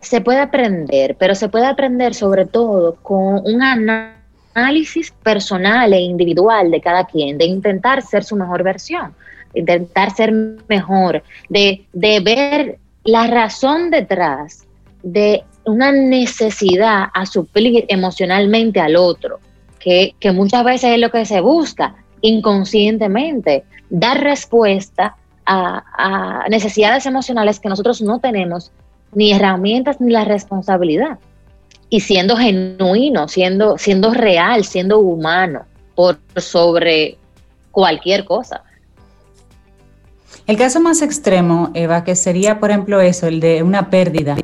[0.05, 6.71] Se puede aprender, pero se puede aprender sobre todo con un análisis personal e individual
[6.71, 9.15] de cada quien, de intentar ser su mejor versión,
[9.55, 10.33] intentar ser
[10.69, 14.67] mejor, de, ver la razón detrás
[15.03, 19.41] de una necesidad a suplir emocionalmente al otro,
[19.79, 27.61] que, muchas veces es lo que se busca inconscientemente, dar respuesta a, a necesidades emocionales
[27.61, 28.73] que nosotros no tenemos
[29.15, 31.19] ni herramientas ni la responsabilidad.
[31.91, 37.19] Y siendo genuino, siendo, siendo real, siendo humano, por sobre
[37.71, 38.63] cualquier cosa.
[40.47, 44.37] El caso más extremo, Eva, que sería, por ejemplo, eso, el de una pérdida.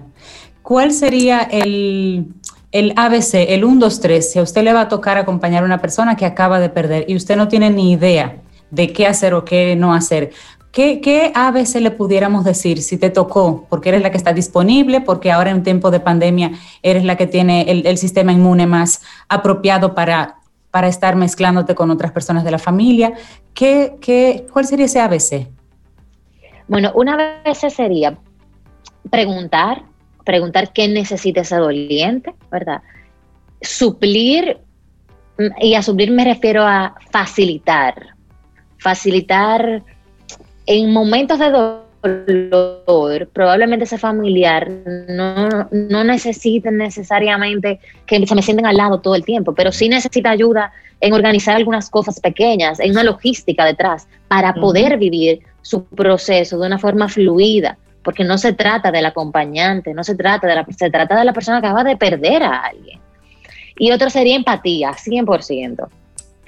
[0.62, 2.28] ¿Cuál sería el,
[2.72, 5.66] el ABC, el 1, 2, 3, si a usted le va a tocar acompañar a
[5.66, 8.36] una persona que acaba de perder y usted no tiene ni idea
[8.70, 10.30] de qué hacer o qué no hacer?
[10.72, 13.66] ¿Qué, ¿Qué ABC le pudiéramos decir si te tocó?
[13.68, 16.52] Porque eres la que está disponible, porque ahora en tiempo de pandemia
[16.82, 20.36] eres la que tiene el, sistema inmune más apropiado para,
[20.70, 23.14] para estar mezclándote con otras personas de la familia.
[23.52, 25.48] ¿Qué, qué, ¿Cuál sería ese ABC?
[26.68, 28.16] Bueno, una ABC sería
[29.10, 29.82] preguntar,
[30.24, 32.80] preguntar qué necesita ese doliente, ¿verdad?
[33.60, 34.58] Suplir,
[35.60, 38.14] y a suplir me refiero a facilitar,
[38.78, 39.82] facilitar
[40.70, 44.70] en momentos de dolor, probablemente ese familiar
[45.08, 49.88] no, no necesite necesariamente que se me sienten al lado todo el tiempo, pero sí
[49.88, 55.82] necesita ayuda en organizar algunas cosas pequeñas, en una logística detrás, para poder vivir su
[55.86, 60.54] proceso de una forma fluida, porque no se trata del acompañante, no se trata de
[60.54, 63.00] la, se trata de la persona que acaba de perder a alguien.
[63.76, 65.88] Y otro sería empatía, 100%,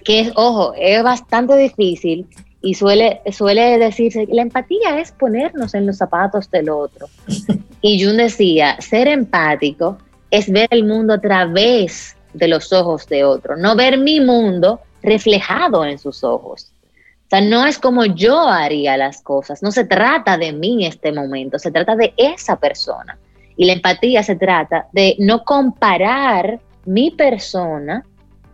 [0.04, 2.28] que es, ojo, es bastante difícil
[2.62, 7.08] y suele, suele decirse, la empatía es ponernos en los zapatos del otro.
[7.84, 9.98] Y Jung decía, ser empático
[10.30, 14.80] es ver el mundo a través de los ojos de otro, no ver mi mundo
[15.02, 16.72] reflejado en sus ojos.
[17.26, 20.92] O sea, no es como yo haría las cosas, no se trata de mí en
[20.92, 23.18] este momento, se trata de esa persona.
[23.56, 28.04] Y la empatía se trata de no comparar mi persona,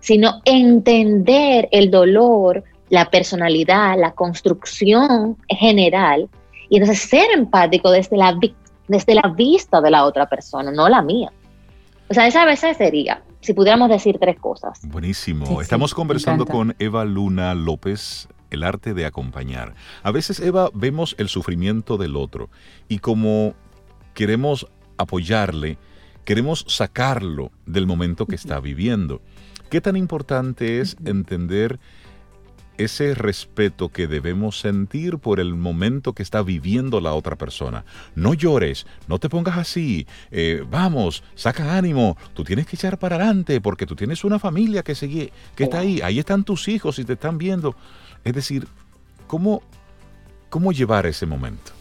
[0.00, 6.28] sino entender el dolor, la personalidad, la construcción general,
[6.68, 8.38] y entonces ser empático desde la,
[8.88, 11.32] desde la vista de la otra persona, no la mía.
[12.10, 14.80] O sea, esa vez sería, si pudiéramos decir tres cosas.
[14.82, 15.60] Buenísimo.
[15.60, 19.74] Estamos conversando con Eva Luna López, el arte de acompañar.
[20.02, 22.48] A veces, Eva, vemos el sufrimiento del otro
[22.88, 23.54] y como
[24.14, 24.66] queremos
[24.96, 25.78] apoyarle,
[26.24, 29.20] queremos sacarlo del momento que está viviendo.
[29.70, 31.78] ¿Qué tan importante es entender
[32.78, 37.84] ese respeto que debemos sentir por el momento que está viviendo la otra persona.
[38.14, 43.16] No llores, no te pongas así, eh, vamos, saca ánimo, tú tienes que echar para
[43.16, 46.98] adelante porque tú tienes una familia que, sigue, que está ahí, ahí están tus hijos
[46.98, 47.74] y te están viendo.
[48.24, 48.66] Es decir,
[49.26, 49.62] ¿cómo,
[50.48, 51.72] cómo llevar ese momento?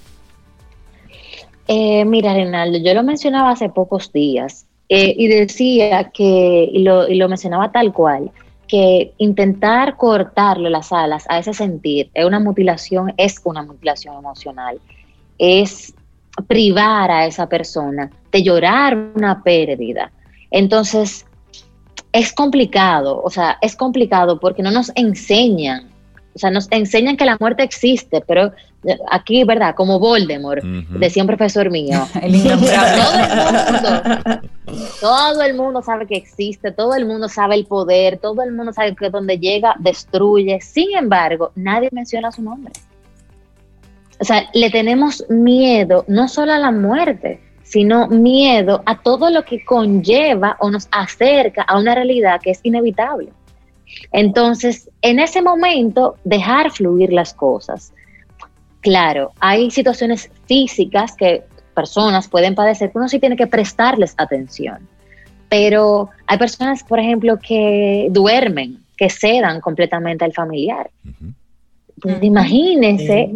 [1.68, 7.08] Eh, mira, Reinaldo, yo lo mencionaba hace pocos días eh, y decía que, y lo,
[7.08, 8.32] y lo mencionaba tal cual,
[8.68, 14.80] que intentar cortarle las alas a ese sentir es una mutilación, es una mutilación emocional,
[15.38, 15.94] es
[16.48, 20.12] privar a esa persona de llorar una pérdida.
[20.52, 21.26] Entonces,
[22.12, 25.88] es complicado, o sea, es complicado porque no nos enseñan,
[26.34, 28.52] o sea, nos enseñan que la muerte existe, pero
[29.12, 29.76] aquí, ¿verdad?
[29.76, 32.08] Como Voldemort, decía un profesor mío.
[32.22, 32.34] el
[35.08, 38.74] todo el mundo sabe que existe, todo el mundo sabe el poder, todo el mundo
[38.74, 40.60] sabe que donde llega destruye.
[40.60, 42.74] Sin embargo, nadie menciona su nombre.
[44.20, 49.46] O sea, le tenemos miedo no solo a la muerte, sino miedo a todo lo
[49.46, 53.32] que conlleva o nos acerca a una realidad que es inevitable.
[54.12, 57.94] Entonces, en ese momento, dejar fluir las cosas.
[58.82, 64.97] Claro, hay situaciones físicas que personas pueden padecer, uno sí tiene que prestarles atención.
[65.50, 70.90] Pero hay personas, por ejemplo, que duermen, que cedan completamente al familiar.
[72.22, 73.32] Imagínense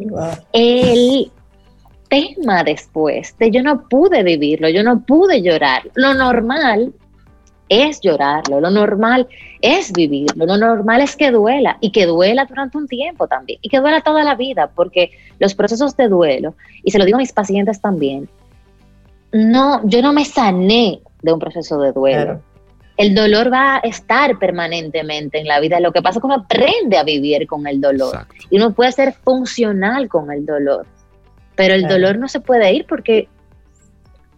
[0.52, 1.32] el
[2.10, 5.84] tema después de yo no pude vivirlo, yo no pude llorar.
[5.96, 6.94] Lo normal
[7.70, 9.30] es llorarlo, lo normal
[9.62, 13.70] es vivirlo, lo normal es que duela y que duela durante un tiempo también y
[13.70, 17.22] que duela toda la vida, porque los procesos de duelo, y se lo digo a
[17.22, 18.28] mis pacientes también,
[19.32, 22.42] no, yo no me sané de un proceso de duelo.
[22.98, 25.80] El dolor va a estar permanentemente en la vida.
[25.80, 28.92] Lo que pasa es que uno aprende a vivir con el dolor y uno puede
[28.92, 30.86] ser funcional con el dolor.
[31.56, 33.28] Pero el dolor no se puede ir porque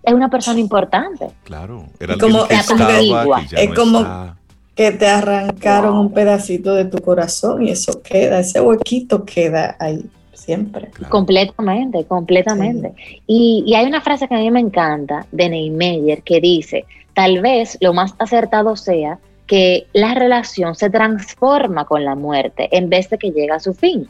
[0.04, 1.30] es una persona importante.
[1.44, 4.36] Claro, era como, que es como
[4.76, 10.10] que te arrancaron un pedacito de tu corazón y eso queda, ese huequito queda ahí
[10.44, 10.90] siempre.
[11.10, 12.94] Completamente, completamente.
[13.28, 17.42] Y, y, hay una frase que a mí me encanta de Neymeyer que dice, tal
[17.42, 23.10] vez lo más acertado sea que la relación se transforma con la muerte en vez
[23.10, 24.08] de que llega a su fin.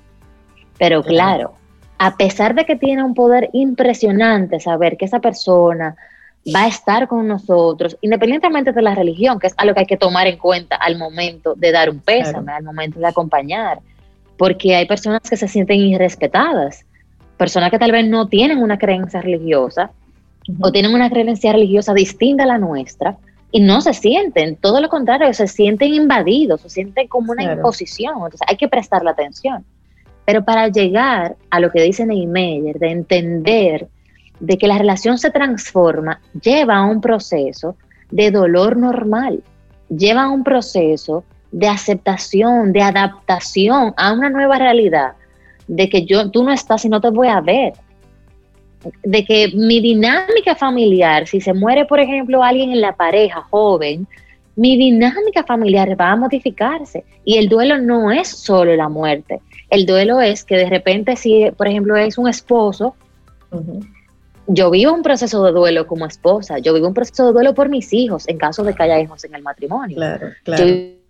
[0.77, 1.53] Pero claro,
[1.97, 5.95] a pesar de que tiene un poder impresionante saber que esa persona
[6.53, 9.97] va a estar con nosotros, independientemente de la religión, que es algo que hay que
[9.97, 13.79] tomar en cuenta al momento de dar un pésame, al momento de acompañar,
[14.43, 16.83] porque hay personas que se sienten irrespetadas,
[17.37, 19.91] personas que tal vez no tienen una creencia religiosa
[20.59, 23.15] o tienen una creencia religiosa distinta a la nuestra
[23.53, 28.15] y no se sienten, todo lo contrario, se sienten invadidos, se sienten como una imposición,
[28.15, 29.63] entonces hay que prestarle atención.
[30.25, 33.87] Pero para llegar a lo que dice Neymeyer, de entender
[34.41, 37.77] de que la relación se transforma, lleva a un proceso
[38.11, 39.41] de dolor normal,
[39.87, 41.23] lleva a un proceso
[41.53, 45.13] de aceptación, de adaptación a una nueva realidad,
[45.67, 47.73] de que yo, tú no estás y no te voy a ver,
[49.03, 54.07] de que mi dinámica familiar, si se muere, por ejemplo, alguien en la pareja joven,
[54.55, 57.05] mi dinámica familiar va a modificarse.
[57.23, 59.39] Y el duelo no es solo la muerte,
[59.69, 62.95] el duelo es que de repente si, por ejemplo, es un esposo
[64.47, 67.69] Yo vivo un proceso de duelo como esposa, yo vivo un proceso de duelo por
[67.69, 69.95] mis hijos, en caso de que haya hijos en el matrimonio.
[69.95, 70.65] Claro, claro.
[70.65, 71.02] Yo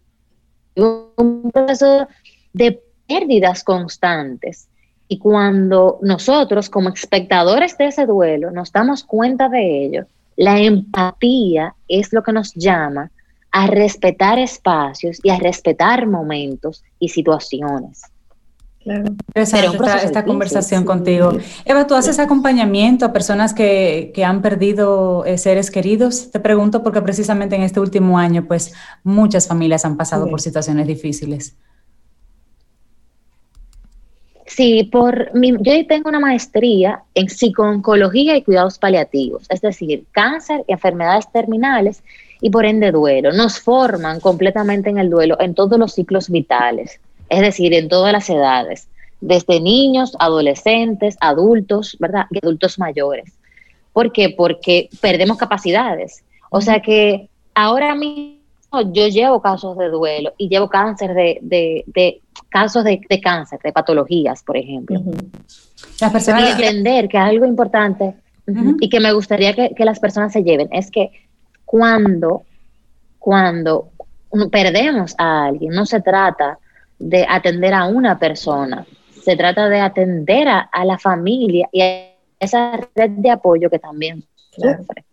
[0.76, 2.08] un proceso
[2.54, 4.68] de pérdidas constantes.
[5.08, 10.06] Y cuando nosotros, como espectadores de ese duelo, nos damos cuenta de ello,
[10.36, 13.12] la empatía es lo que nos llama
[13.52, 18.02] a respetar espacios y a respetar momentos y situaciones.
[18.84, 19.16] Claro.
[19.34, 21.38] esta, conversación contigo.
[21.64, 26.32] Eva, ¿tú haces acompañamiento a personas que, han perdido eh, seres queridos?
[26.32, 28.74] Te pregunto porque precisamente en este último año, pues
[29.04, 31.56] muchas familias han pasado por situaciones difíciles.
[34.46, 40.74] Sí, por yo tengo una maestría en psicooncología y cuidados paliativos, es decir, cáncer y
[40.74, 42.04] enfermedades terminales
[42.42, 43.32] y por ende duelo.
[43.32, 47.00] Nos forman completamente en el duelo en todos los ciclos vitales,
[47.34, 48.88] es decir, en todas las edades,
[49.20, 52.26] desde niños, adolescentes, adultos, ¿verdad?
[52.30, 53.34] Y adultos mayores.
[53.92, 54.30] ¿Por qué?
[54.30, 56.24] Porque perdemos capacidades.
[56.50, 58.38] O sea que ahora mismo
[58.92, 64.58] yo llevo casos de duelo y llevo cáncer de, casos de, cáncer, de patologías, por
[64.58, 65.02] ejemplo.
[66.00, 68.14] Las personas y entender que algo importante
[68.80, 71.12] y que me gustaría que, las personas se lleven es que
[71.66, 72.44] cuando,
[73.18, 73.90] cuando
[74.52, 76.60] perdemos a alguien, no se trata
[77.10, 78.86] de atender a una persona,
[79.24, 84.24] se trata de atender a, la familia y a esa red de apoyo que también
[84.52, 85.04] sufre.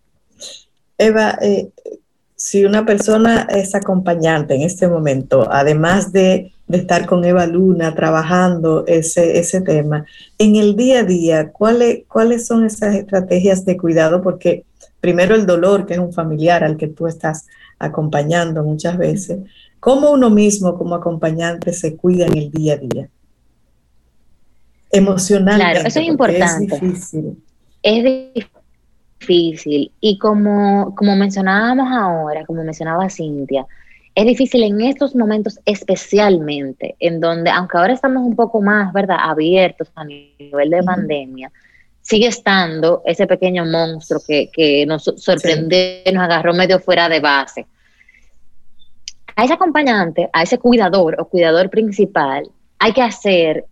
[0.99, 1.71] Eva, eh,
[2.37, 8.85] si una persona es acompañante en este momento, además de, estar con Eva Luna trabajando
[8.87, 10.07] ese, ese tema,
[10.39, 14.23] en el día a día, ¿cuáles, ¿cuáles son esas estrategias de cuidado?
[14.23, 14.65] Porque
[15.01, 17.47] primero el dolor, que es un familiar al que tú estás
[17.79, 19.41] acompañando muchas veces,
[19.81, 23.09] ¿cómo uno mismo como acompañante se cuida en el día a día?
[24.93, 25.73] Emocionalmente.
[25.73, 26.75] Claro, eso es importante.
[26.75, 27.43] Es difícil.
[27.83, 28.05] Es
[29.21, 33.67] difícil y como, como mencionábamos ahora, como mencionaba Cintia,
[34.15, 39.19] es difícil en estos momentos especialmente, en donde, aunque ahora estamos un poco más, ¿verdad?,
[39.21, 41.51] abiertos a nivel de pandemia,
[42.03, 45.79] sigue estando ese pequeño monstruo que, nos sorprendió,
[46.13, 47.67] nos agarró medio fuera de base.
[49.41, 53.65] A ese acompañante, a ese cuidador o cuidador principal, hay que hacer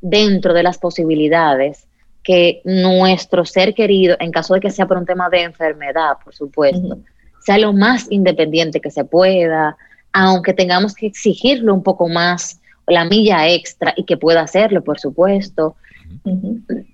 [0.00, 1.86] dentro de las posibilidades
[2.22, 6.34] que nuestro ser querido, en caso de que sea por un tema de enfermedad, por
[6.34, 6.96] supuesto,
[7.40, 9.76] sea lo más independiente que se pueda,
[10.14, 14.98] aunque tengamos que exigirlo un poco más, la milla extra y que pueda hacerlo, por
[14.98, 15.76] supuesto.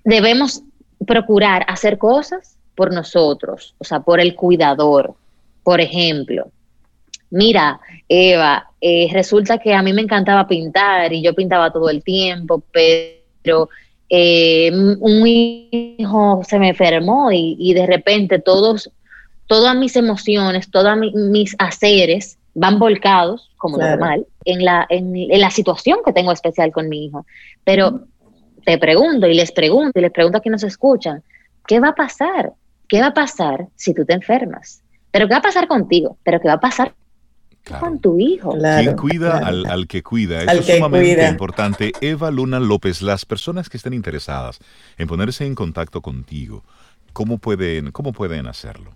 [0.03, 0.61] Debemos
[1.07, 5.15] procurar hacer cosas por nosotros, o sea, por el cuidador.
[5.63, 6.51] Por ejemplo,
[7.33, 12.03] mira, Eva, eh, resulta que a mí me encantaba pintar y yo pintaba todo el
[12.03, 13.69] tiempo, pero
[14.07, 18.91] eh, un hijo se me enfermó y, de repente todos,
[19.47, 25.99] todas mis emociones, todos mis haceres van volcados, como normal, en la, en, la situación
[26.05, 27.25] que tengo especial con mi hijo.
[27.63, 28.01] Pero
[28.63, 31.23] te pregunto y les pregunto y les pregunto a quienes nos escuchan,
[31.65, 32.53] ¿qué va a pasar?
[32.87, 34.83] ¿Qué va a pasar si tú te enfermas?
[35.09, 36.17] ¿Pero qué va a pasar contigo?
[36.23, 36.93] ¿Pero qué va a pasar
[37.79, 38.55] con tu hijo.
[38.57, 40.43] ¿Quién cuida al, que cuida?
[40.43, 41.91] Eso es sumamente importante.
[42.01, 44.59] Eva Luna López, las personas que estén interesadas
[44.97, 46.63] en ponerse en contacto contigo,
[47.13, 48.91] ¿cómo pueden, cómo pueden hacerlo?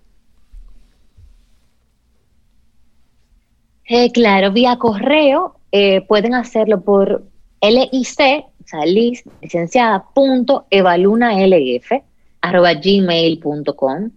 [3.86, 7.24] Eh, claro, vía correo eh, pueden hacerlo por
[7.62, 11.90] LIC, o sea, licenciada, punto, evalunalf,
[12.42, 14.10] arroba gmail.com.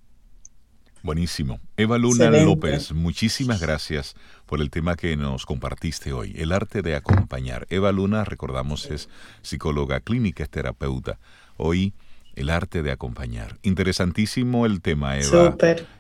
[1.03, 1.59] Buenísimo.
[1.77, 6.95] Eva Luna López, muchísimas gracias por el tema que nos compartiste hoy, el arte de
[6.95, 7.65] acompañar.
[7.71, 9.09] Eva Luna, recordamos, es
[9.41, 11.17] psicóloga clínica, es terapeuta.
[11.57, 11.95] Hoy
[12.35, 13.57] el arte de acompañar.
[13.61, 15.55] Interesantísimo el tema, Eva.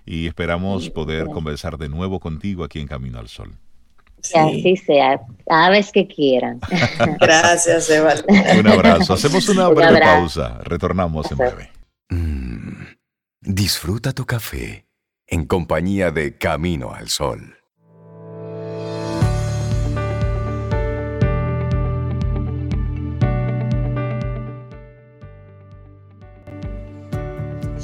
[0.05, 3.51] Y esperamos poder conversar de nuevo contigo aquí en Camino al Sol.
[4.31, 6.59] Que así sea, cada vez que quieran.
[7.19, 8.13] Gracias, Eva.
[8.59, 9.13] Un abrazo.
[9.13, 10.59] Hacemos una breve pausa.
[10.63, 11.71] Retornamos en breve.
[12.09, 12.83] Mm,
[13.41, 14.85] disfruta tu café
[15.27, 17.60] en compañía de Camino al Sol.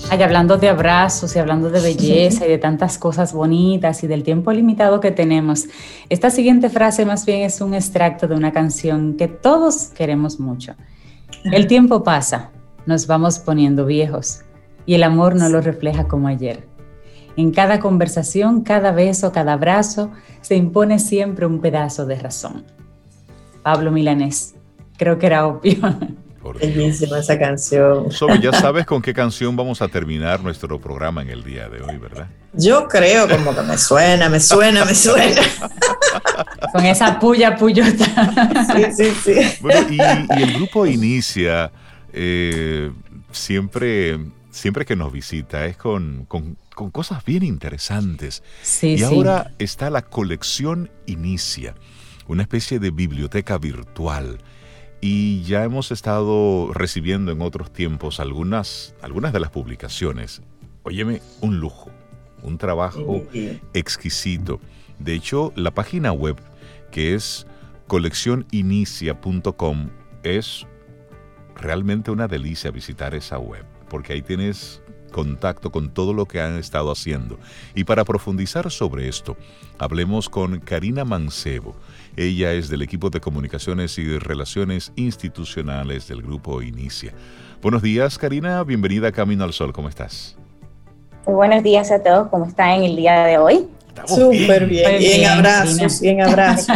[0.10, 4.24] Ay, hablando de abrazos y hablando de belleza y de tantas cosas bonitas y del
[4.24, 5.66] tiempo limitado que tenemos,
[6.10, 10.76] esta siguiente frase más bien es un extracto de una canción que todos queremos mucho.
[11.44, 12.52] El tiempo pasa,
[12.86, 14.44] nos vamos poniendo viejos
[14.86, 16.68] y el amor no lo refleja como ayer.
[17.36, 20.12] En cada conversación, cada beso, cada abrazo,
[20.42, 22.64] se impone siempre un pedazo de razón.
[23.62, 24.56] Pablo Milanés,
[24.98, 25.76] creo que era obvio.
[26.54, 28.12] Bellísima esa canción.
[28.12, 31.82] Sobe, ya sabes con qué canción vamos a terminar nuestro programa en el día de
[31.82, 32.28] hoy, ¿verdad?
[32.54, 35.42] Yo creo como que me suena, me suena, me suena.
[36.74, 38.06] con esa puya puyota.
[38.76, 39.58] sí, sí, sí.
[39.62, 41.72] Bueno, y, el grupo inicia
[42.14, 42.92] eh,
[43.32, 44.20] siempre,
[44.52, 46.58] siempre que nos visita, es con, con,
[46.92, 48.44] cosas bien interesantes.
[48.62, 51.76] Sí, y ahora está la colección Inicia,
[52.28, 54.40] una especie de biblioteca virtual
[55.02, 60.42] y ya hemos estado recibiendo en otros tiempos algunas, algunas de las publicaciones.
[60.84, 61.92] Óyeme, un lujo,
[62.42, 63.24] un trabajo
[63.74, 64.60] exquisito.
[65.00, 66.38] De hecho, la página web
[66.92, 67.46] que es
[67.88, 69.90] coleccioninicia.com
[70.24, 70.66] es
[71.56, 76.58] realmente una delicia visitar esa web, porque ahí tienes contacto con todo lo que han
[76.58, 77.40] estado haciendo.
[77.76, 79.38] Y para profundizar sobre esto,
[79.78, 81.76] hablemos con Karina Mancebo.
[82.20, 87.14] Ella es del equipo de comunicaciones y relaciones institucionales del grupo Inicia.
[87.62, 88.64] Buenos días, Karina.
[88.64, 89.72] Bienvenida a Camino al Sol.
[89.72, 90.36] ¿Cómo estás?
[91.28, 92.30] Muy buenos días a todos.
[92.30, 93.68] ¿Cómo están en el día de hoy?
[94.08, 94.98] Súper bien.
[94.98, 95.22] bien.
[95.22, 96.76] en abrazos, bien abrazos.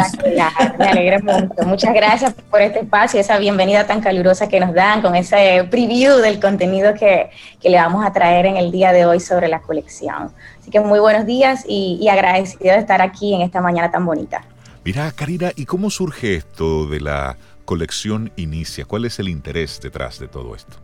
[0.78, 1.64] Me alegra mucho.
[1.66, 6.18] Muchas gracias por este espacio, esa bienvenida tan calurosa que nos dan con ese preview
[6.18, 9.62] del contenido que, que le vamos a traer en el día de hoy sobre la
[9.62, 10.32] colección.
[10.60, 14.06] Así que muy buenos días y, y agradecido de estar aquí en esta mañana tan
[14.06, 14.44] bonita.
[14.84, 18.86] Mira, Karina, ¿y cómo surge esto de la colección Inicia?
[18.86, 20.78] ¿Cuál es el interés detrás de todo esto?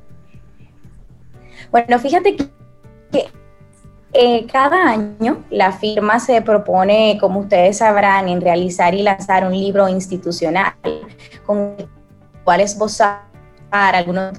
[1.72, 2.52] Bueno, fíjate que
[4.14, 9.52] eh, cada año la firma se propone, como ustedes sabrán, en realizar y lanzar un
[9.52, 10.74] libro institucional
[11.45, 11.88] con el
[12.44, 13.24] cual esbozar
[13.72, 14.34] algunos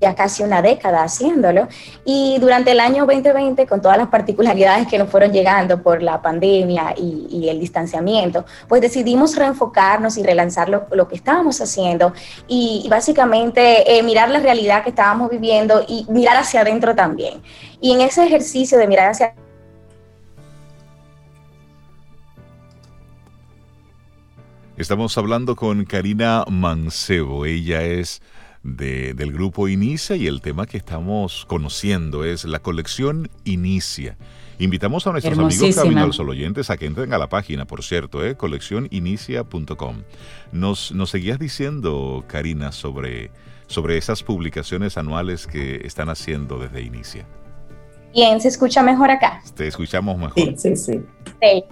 [0.00, 1.68] ya casi una década haciéndolo.
[2.04, 6.22] Y durante el año 2020, con todas las particularidades que nos fueron llegando por la
[6.22, 12.12] pandemia y, el distanciamiento, pues decidimos reenfocarnos y relanzar lo, que estábamos haciendo
[12.46, 17.42] y, básicamente eh, mirar la realidad que estábamos viviendo y mirar hacia adentro también.
[17.80, 19.34] Y en ese ejercicio de mirar hacia
[24.76, 27.44] Estamos hablando con Karina Mancebo.
[27.44, 28.22] Ella es
[28.62, 34.16] del grupo Inicia y el tema que estamos conociendo es la colección Inicia.
[34.58, 37.82] Invitamos a nuestros amigos Camino al Sol oyentes a que entren a la página, por
[37.82, 40.02] cierto, eh, coleccioninicia.com.
[40.52, 43.30] Nos, nos seguías diciendo, Karina, sobre,
[43.66, 47.26] sobre esas publicaciones anuales que están haciendo desde Inicia.
[48.12, 49.42] Bien, ¿se escucha mejor acá?
[49.54, 50.34] Te escuchamos mejor.
[50.34, 51.00] Sí, sí, sí.
[51.40, 51.64] sí.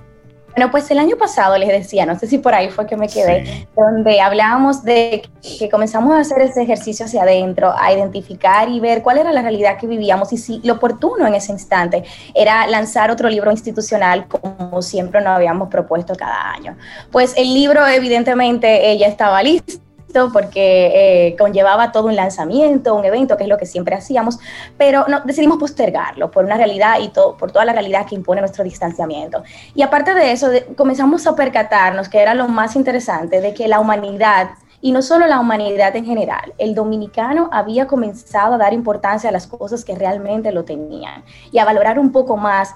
[0.57, 3.09] Bueno, pues el año pasado les decía, no sé si por ahí fue que me
[3.09, 5.23] quedé, donde hablábamos de
[5.59, 9.43] que comenzamos a hacer ese ejercicio hacia adentro, a identificar y ver cuál era la
[9.43, 12.03] realidad que vivíamos y si lo oportuno en ese instante
[12.35, 16.77] era lanzar otro libro institucional como siempre nos habíamos propuesto cada año.
[17.13, 19.88] Pues el libro evidentemente ya estaba listo
[20.33, 24.39] porque eh, conllevaba todo un lanzamiento, un evento, que es lo que siempre hacíamos,
[24.77, 28.65] pero no, decidimos postergarlo por una realidad y por toda la realidad que impone nuestro
[28.65, 29.43] distanciamiento.
[29.75, 33.81] Y aparte de eso, comenzamos a percatarnos que era lo más interesante de que la
[33.81, 39.29] humanidad, y no solo la humanidad en general, el dominicano había comenzado a dar importancia
[39.29, 42.75] a las cosas que realmente lo tenían y a valorar un poco más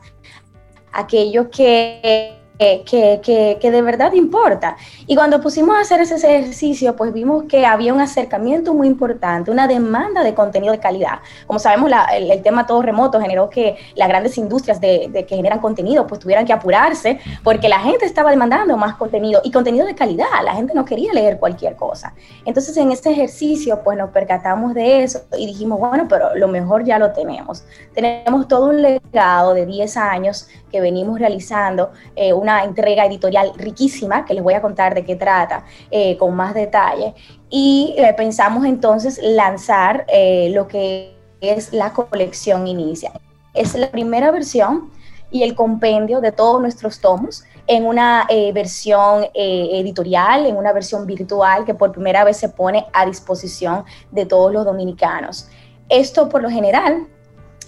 [0.93, 4.77] aquello que que, de verdad importa.
[5.07, 9.51] Y cuando pusimos a hacer ese ejercicio, pues vimos que había un acercamiento muy importante,
[9.51, 11.21] una demanda de contenido de calidad.
[11.47, 16.07] Como sabemos, el, tema todo remoto generó que las grandes industrias de, que generan contenido
[16.07, 20.27] pues tuvieran que apurarse porque la gente estaba demandando más contenido y contenido de calidad.
[20.45, 22.15] La gente no quería leer cualquier cosa.
[22.45, 26.85] Entonces en este ejercicio pues nos percatamos de eso y dijimos, bueno, pero lo mejor
[26.85, 27.65] ya lo tenemos.
[27.95, 34.25] Tenemos todo un legado de 10 años que venimos realizando, eh, una entrega editorial riquísima,
[34.25, 37.15] que les voy a contar de qué trata eh, con más detalle.
[37.49, 43.13] Y eh, pensamos entonces lanzar eh, lo que es la colección Inicia.
[43.55, 44.91] Es la primera versión
[45.31, 51.65] y el compendio de todos nuestros tomos en una versión editorial, en una versión virtual
[51.65, 55.49] que por primera vez se pone a disposición de todos los dominicanos.
[55.89, 57.07] Esto por lo general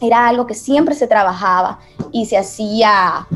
[0.01, 1.79] era algo que siempre se trabajaba
[2.13, 3.27] y se hacía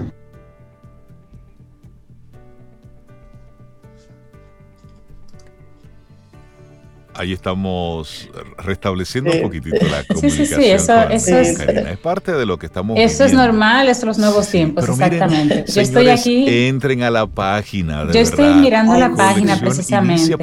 [7.18, 8.28] ahí estamos
[8.58, 10.30] restableciendo un poquitito la comunicación.
[10.30, 14.02] Sí, sí, sí, eso, es, es, parte de lo que estamos Eso es normal, es
[14.04, 15.64] los nuevos tiempos, exactamente.
[15.66, 16.44] yo estoy aquí.
[16.48, 18.04] Entren a la página.
[18.04, 20.36] De yo estoy mirando la página precisamente.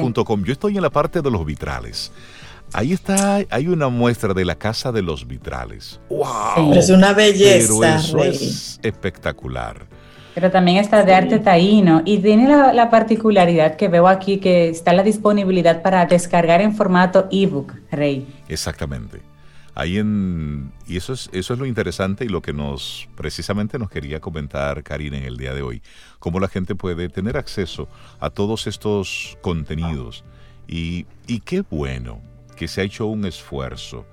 [0.44, 2.12] Yo estoy en la parte de los vitrales.
[2.72, 6.00] Ahí está, hay una muestra de la casa de los vitrales.
[6.10, 6.74] ¡Wow!
[6.74, 7.72] Es una belleza.
[7.80, 9.86] Pero eso es espectacular.
[10.36, 14.92] Pero también está de arte taíno y tiene la, particularidad que veo aquí que está
[14.92, 18.26] la disponibilidad para descargar en formato ebook, Rey.
[18.46, 19.22] Exactamente.
[19.74, 23.88] Ahí en, y eso es, eso es lo interesante y lo que nos precisamente nos
[23.88, 25.80] quería comentar Karina en el día de hoy.
[26.18, 27.88] Cómo la gente puede tener acceso
[28.20, 30.22] a todos estos contenidos.
[30.68, 32.20] Y, y qué bueno
[32.56, 34.04] que se ha hecho un esfuerzo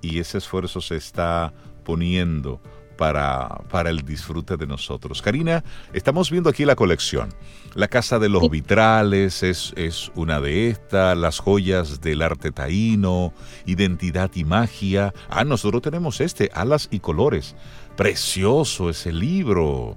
[0.00, 1.52] y ese esfuerzo se está
[1.84, 2.62] poniendo
[2.96, 5.22] para, para el disfrute de nosotros.
[5.22, 7.34] Karina, estamos viendo aquí la colección.
[7.74, 13.34] La Casa de los Vitrales es, es una de estas, las joyas del arte taíno,
[13.66, 15.12] Identidad y Magia.
[15.28, 17.54] Ah, nosotros tenemos este, Alas y Colores.
[17.96, 19.96] Precioso ese libro.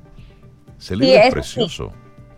[0.78, 1.94] Ese libro es, precioso.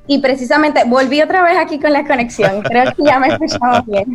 [0.07, 2.61] Y precisamente volví otra vez aquí con la conexión.
[2.63, 4.05] Creo que ya me escuchamos bien.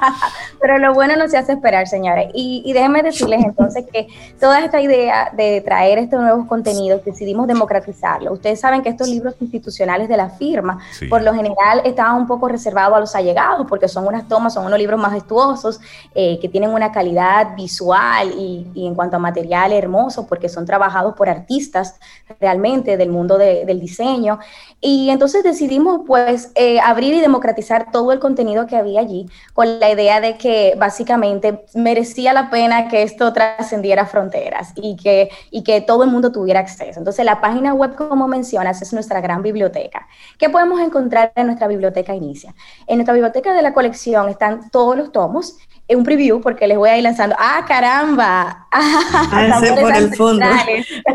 [0.60, 2.30] Pero lo bueno no se hace esperar, señores.
[2.34, 4.08] Y, y, déjenme decirles entonces que
[4.40, 8.32] toda esta idea de traer estos nuevos contenidos, decidimos democratizarlo.
[8.32, 10.78] Ustedes saben que estos libros institucionales de la firma,
[11.10, 14.66] por lo general, estaban un poco reservados a los allegados, porque son unas tomas, son
[14.66, 15.80] unos libros majestuosos,
[16.14, 20.64] eh, que tienen una calidad visual y, y, en cuanto a material hermoso, porque son
[20.64, 21.96] trabajados por artistas
[22.40, 24.38] realmente del mundo de, del diseño.
[24.80, 29.80] Y entonces decidimos pues eh, abrir y democratizar todo el contenido que había allí con
[29.80, 35.62] la idea de que básicamente merecía la pena que esto trascendiera fronteras y que, y
[35.62, 36.98] que todo el mundo tuviera acceso.
[36.98, 40.06] Entonces la página web, como mencionas, es nuestra gran biblioteca.
[40.38, 42.54] ¿Qué podemos encontrar en nuestra biblioteca Inicia?
[42.86, 45.56] En nuestra biblioteca de la colección están todos los tomos
[45.94, 47.36] un preview porque les voy a ir lanzando.
[47.38, 48.66] ¡Ah, caramba!
[48.78, 50.46] Ah, ese por el fondo.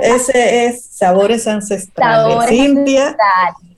[0.02, 2.34] Ese es Sabores Ancestrales.
[2.34, 3.71] Sabores Ancestrales.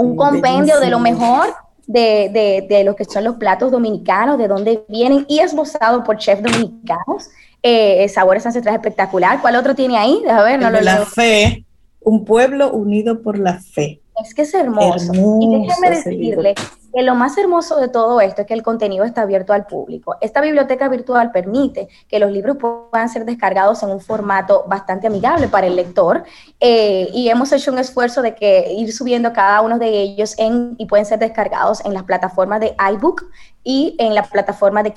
[0.00, 1.54] Un compendio de lo mejor
[1.86, 6.18] de, de, de, lo que son los platos dominicanos, de dónde vienen y esbozado por
[6.18, 7.30] chefs dominicanos.
[7.62, 9.40] Eh, sabores Ancestrales espectacular.
[9.40, 10.22] ¿Cuál otro tiene ahí?
[10.30, 11.64] A ver, no lo La fe.
[12.00, 14.00] Un pueblo unido por la fe.
[14.22, 15.12] Es que es hermoso.
[15.40, 16.54] y déjeme decirle
[16.92, 20.16] que lo más hermoso de todo esto es que el contenido está abierto al público.
[20.20, 25.48] Esta biblioteca virtual permite que los libros puedan ser descargados en un formato bastante amigable
[25.48, 26.24] para el lector
[26.60, 30.74] eh, y hemos hecho un esfuerzo de que ir subiendo cada uno de ellos en,
[30.78, 33.26] y pueden ser descargados en las plataformas de iBook
[33.62, 34.94] y en la plataforma de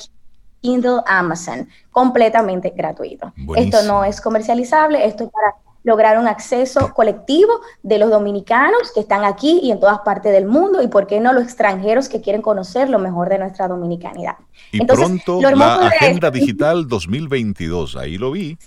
[0.61, 3.33] Kindle Amazon, completamente gratuito.
[3.55, 8.99] Esto no es comercializable, esto es para lograr un acceso colectivo de los dominicanos que
[8.99, 12.21] están aquí y en todas partes del mundo y por qué no los extranjeros que
[12.21, 14.35] quieren conocer lo mejor de nuestra dominicanidad.
[14.71, 18.57] Y pronto la Agenda Digital 2022, ahí lo vi.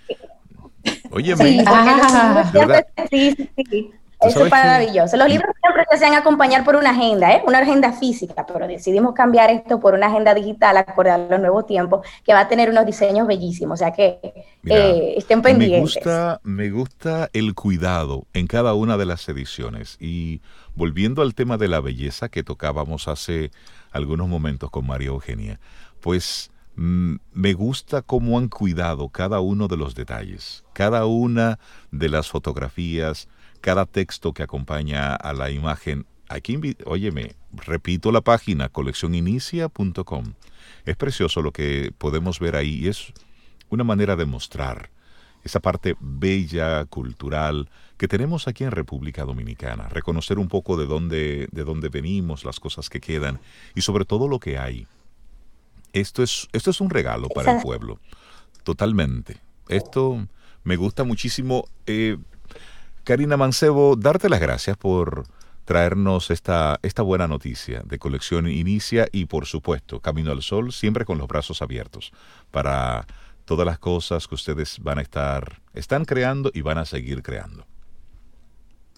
[1.10, 2.44] Oye, sí, ah,
[3.10, 3.36] sí,
[3.70, 3.90] sí.
[4.26, 5.16] Eso es maravilloso.
[5.16, 7.42] Los libros siempre se hacen acompañar por una agenda, ¿eh?
[7.46, 11.66] una agenda física, pero decidimos cambiar esto por una agenda digital acorde a los nuevos
[11.66, 14.18] tiempos, que va a tener unos diseños bellísimos, o sea que
[14.64, 15.74] eh, estén pendientes.
[15.74, 19.96] Me gusta, me gusta el cuidado en cada una de las ediciones.
[20.00, 20.40] Y
[20.74, 23.50] volviendo al tema de la belleza que tocábamos hace
[23.90, 25.60] algunos momentos con María Eugenia,
[26.00, 31.58] pues mm, me gusta cómo han cuidado cada uno de los detalles, cada una
[31.90, 33.28] de las fotografías,
[33.64, 36.04] cada texto que acompaña a la imagen.
[36.28, 40.34] Aquí, óyeme, repito la página, coleccioninicia.com.
[40.84, 43.14] Es precioso lo que podemos ver ahí y es
[43.70, 44.90] una manera de mostrar
[45.44, 49.88] esa parte bella, cultural, que tenemos aquí en República Dominicana.
[49.88, 53.40] Reconocer un poco de dónde, de dónde venimos, las cosas que quedan
[53.74, 54.86] y sobre todo lo que hay.
[55.94, 57.98] Esto es, esto es un regalo para el pueblo,
[58.62, 59.40] totalmente.
[59.68, 60.28] Esto
[60.64, 61.64] me gusta muchísimo.
[61.86, 62.18] Eh,
[63.04, 65.24] Karina Mancebo, darte las gracias por
[65.66, 71.04] traernos esta, esta buena noticia de Colección Inicia y por supuesto Camino al Sol, siempre
[71.04, 72.12] con los brazos abiertos
[72.50, 73.06] para
[73.44, 77.66] todas las cosas que ustedes van a estar, están creando y van a seguir creando.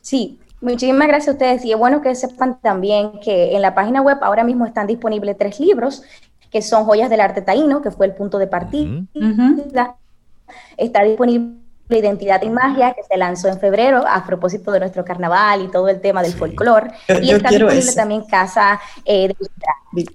[0.03, 4.03] Sí, muchísimas gracias a ustedes y es bueno que sepan también que en la página
[4.03, 6.03] web ahora mismo están disponibles tres libros
[6.53, 9.05] que son Joyas del Arte Taíno, que fue el punto de partida.
[10.77, 15.63] Está disponible identidad y magia que se lanzó en febrero a propósito de nuestro carnaval
[15.63, 16.91] y todo el tema del folclore.
[17.23, 19.37] Y está disponible también Casa eh, de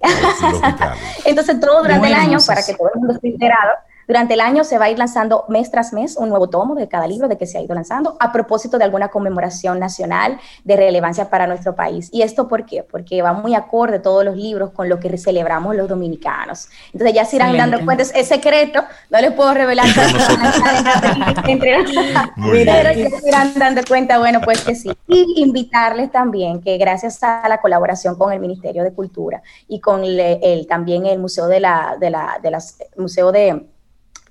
[1.24, 3.72] Entonces, todo durante el año, para que todo el mundo esté enterado,
[4.06, 6.88] Durante el año se va a ir lanzando mes tras mes un nuevo tomo de
[6.88, 10.76] cada libro de que se ha ido lanzando a propósito de alguna conmemoración nacional de
[10.76, 12.08] relevancia para nuestro país.
[12.12, 12.82] ¿Y esto por qué?
[12.82, 16.68] Porque va muy acorde todos los libros con lo que celebramos los dominicanos.
[16.92, 19.86] Entonces ya se irán dando cuenta, es secreto, no les puedo revelar.
[21.44, 24.90] Pero ya se irán dando cuenta, bueno, pues que sí.
[25.06, 30.04] Y invitarles también que gracias a la colaboración con el Ministerio de Cultura y con
[30.04, 33.66] el, también el Museo de la, de la, de las, Museo de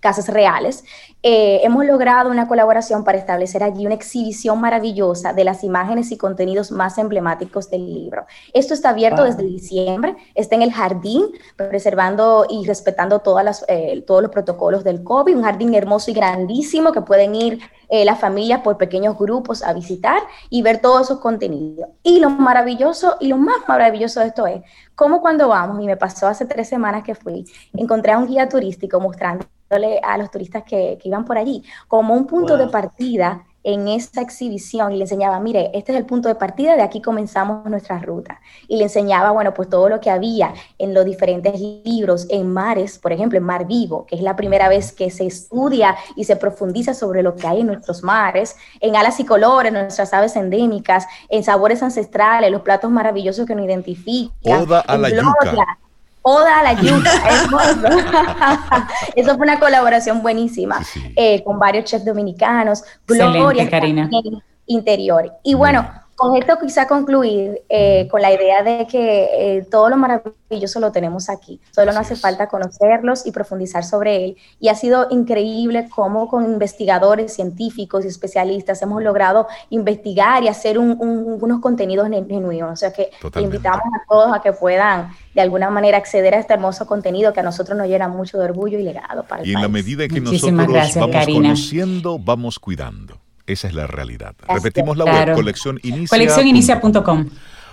[0.02, 0.84] Casas Reales,
[1.22, 6.18] eh, hemos logrado una colaboración para establecer allí una exhibición maravillosa de las imágenes y
[6.18, 8.26] contenidos más emblemáticos del libro.
[8.54, 14.04] Esto está abierto desde diciembre, está en el jardín, preservando y respetando todas las, eh,
[14.08, 18.20] todos los protocolos del COVID, un jardín hermoso y grandísimo que pueden ir eh, las
[18.20, 21.90] familias por pequeños grupos a visitar y ver todos esos contenidos.
[22.02, 24.62] Y lo maravilloso y lo más maravilloso de esto es
[24.96, 28.50] cómo cuando vamos, y me pasó hace tres semanas que fui, encontré a un guía
[28.50, 29.46] turístico mostrando
[30.04, 34.92] a los turistas que, iban por allí como un punto de partida en esta exhibición
[34.92, 38.40] y le enseñaba, mire, este es el punto de partida, de aquí comenzamos nuestra ruta.
[38.68, 42.98] Y le enseñaba, bueno, pues todo lo que había en los diferentes libros, en mares,
[42.98, 46.36] por ejemplo, en Mar Vivo, que es la primera vez que se estudia y se
[46.36, 51.06] profundiza sobre lo que hay en nuestros mares, en alas y colores, nuestras aves endémicas,
[51.30, 54.64] en sabores ancestrales, los platos maravillosos que nos identifican.
[54.64, 55.78] Oda a la yuca.
[56.24, 57.12] Oda a la yuca,
[59.16, 60.80] Eso fue una colaboración buenísima
[61.16, 62.84] eh, con varios chefs dominicanos.
[63.06, 64.10] Gloria, Karina.
[64.68, 65.34] Interior.
[65.44, 65.90] Y bueno,
[66.22, 70.92] con esto quizá concluir eh, con la idea de que eh, todo lo maravilloso lo
[70.92, 74.38] tenemos aquí, solo no hace falta conocerlos y profundizar sobre él.
[74.60, 80.78] Y ha sido increíble cómo con investigadores, científicos y especialistas hemos logrado investigar y hacer
[80.78, 82.72] unos contenidos genuinos.
[82.72, 86.54] O sea que invitamos a todos a que puedan de alguna manera acceder a este
[86.54, 89.54] hermoso contenido que a nosotros nos llena mucho de orgullo y legado para el Y
[89.56, 90.54] en la medida que nosotros
[90.96, 93.20] vamos conociendo, vamos cuidando.
[93.52, 94.34] Esa es la realidad.
[94.48, 95.78] Repetimos la web, colección
[96.10, 97.30] Coleccioninicia.com.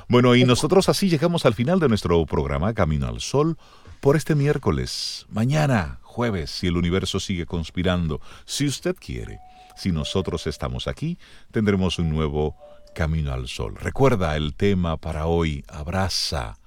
[0.09, 3.56] Bueno, y nosotros así llegamos al final de nuestro programa Camino al Sol
[4.00, 5.26] por este miércoles.
[5.30, 9.38] Mañana, jueves, si el universo sigue conspirando, si usted quiere,
[9.76, 11.16] si nosotros estamos aquí,
[11.52, 12.56] tendremos un nuevo
[12.92, 13.76] Camino al Sol.
[13.76, 16.59] Recuerda el tema para hoy, abraza.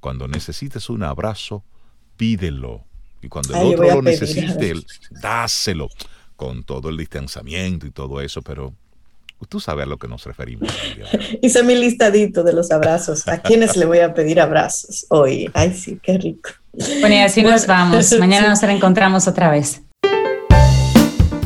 [0.00, 1.64] Cuando necesites un abrazo,
[2.16, 2.82] pídelo.
[3.20, 4.72] Y cuando el otro lo necesite,
[5.10, 5.88] dáselo
[6.36, 8.74] con todo el distanciamiento y todo eso, pero
[9.48, 10.68] tú sabes a lo que nos referimos.
[11.42, 13.26] Hice mi listadito de los abrazos.
[13.28, 15.50] ¿A quiénes le voy a pedir abrazos hoy?
[15.54, 16.50] Ay, sí, qué rico.
[17.00, 18.12] Bueno, y así nos vamos.
[18.18, 19.82] Mañana nos reencontramos otra vez.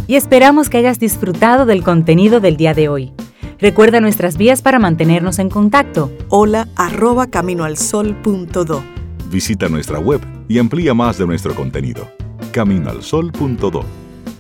[0.07, 3.13] Y esperamos que hayas disfrutado del contenido del día de hoy.
[3.59, 6.11] Recuerda nuestras vías para mantenernos en contacto.
[6.29, 8.83] Hola arroba caminoalsol.do.
[9.31, 12.11] Visita nuestra web y amplía más de nuestro contenido.
[12.53, 14.08] Caminoalsol.do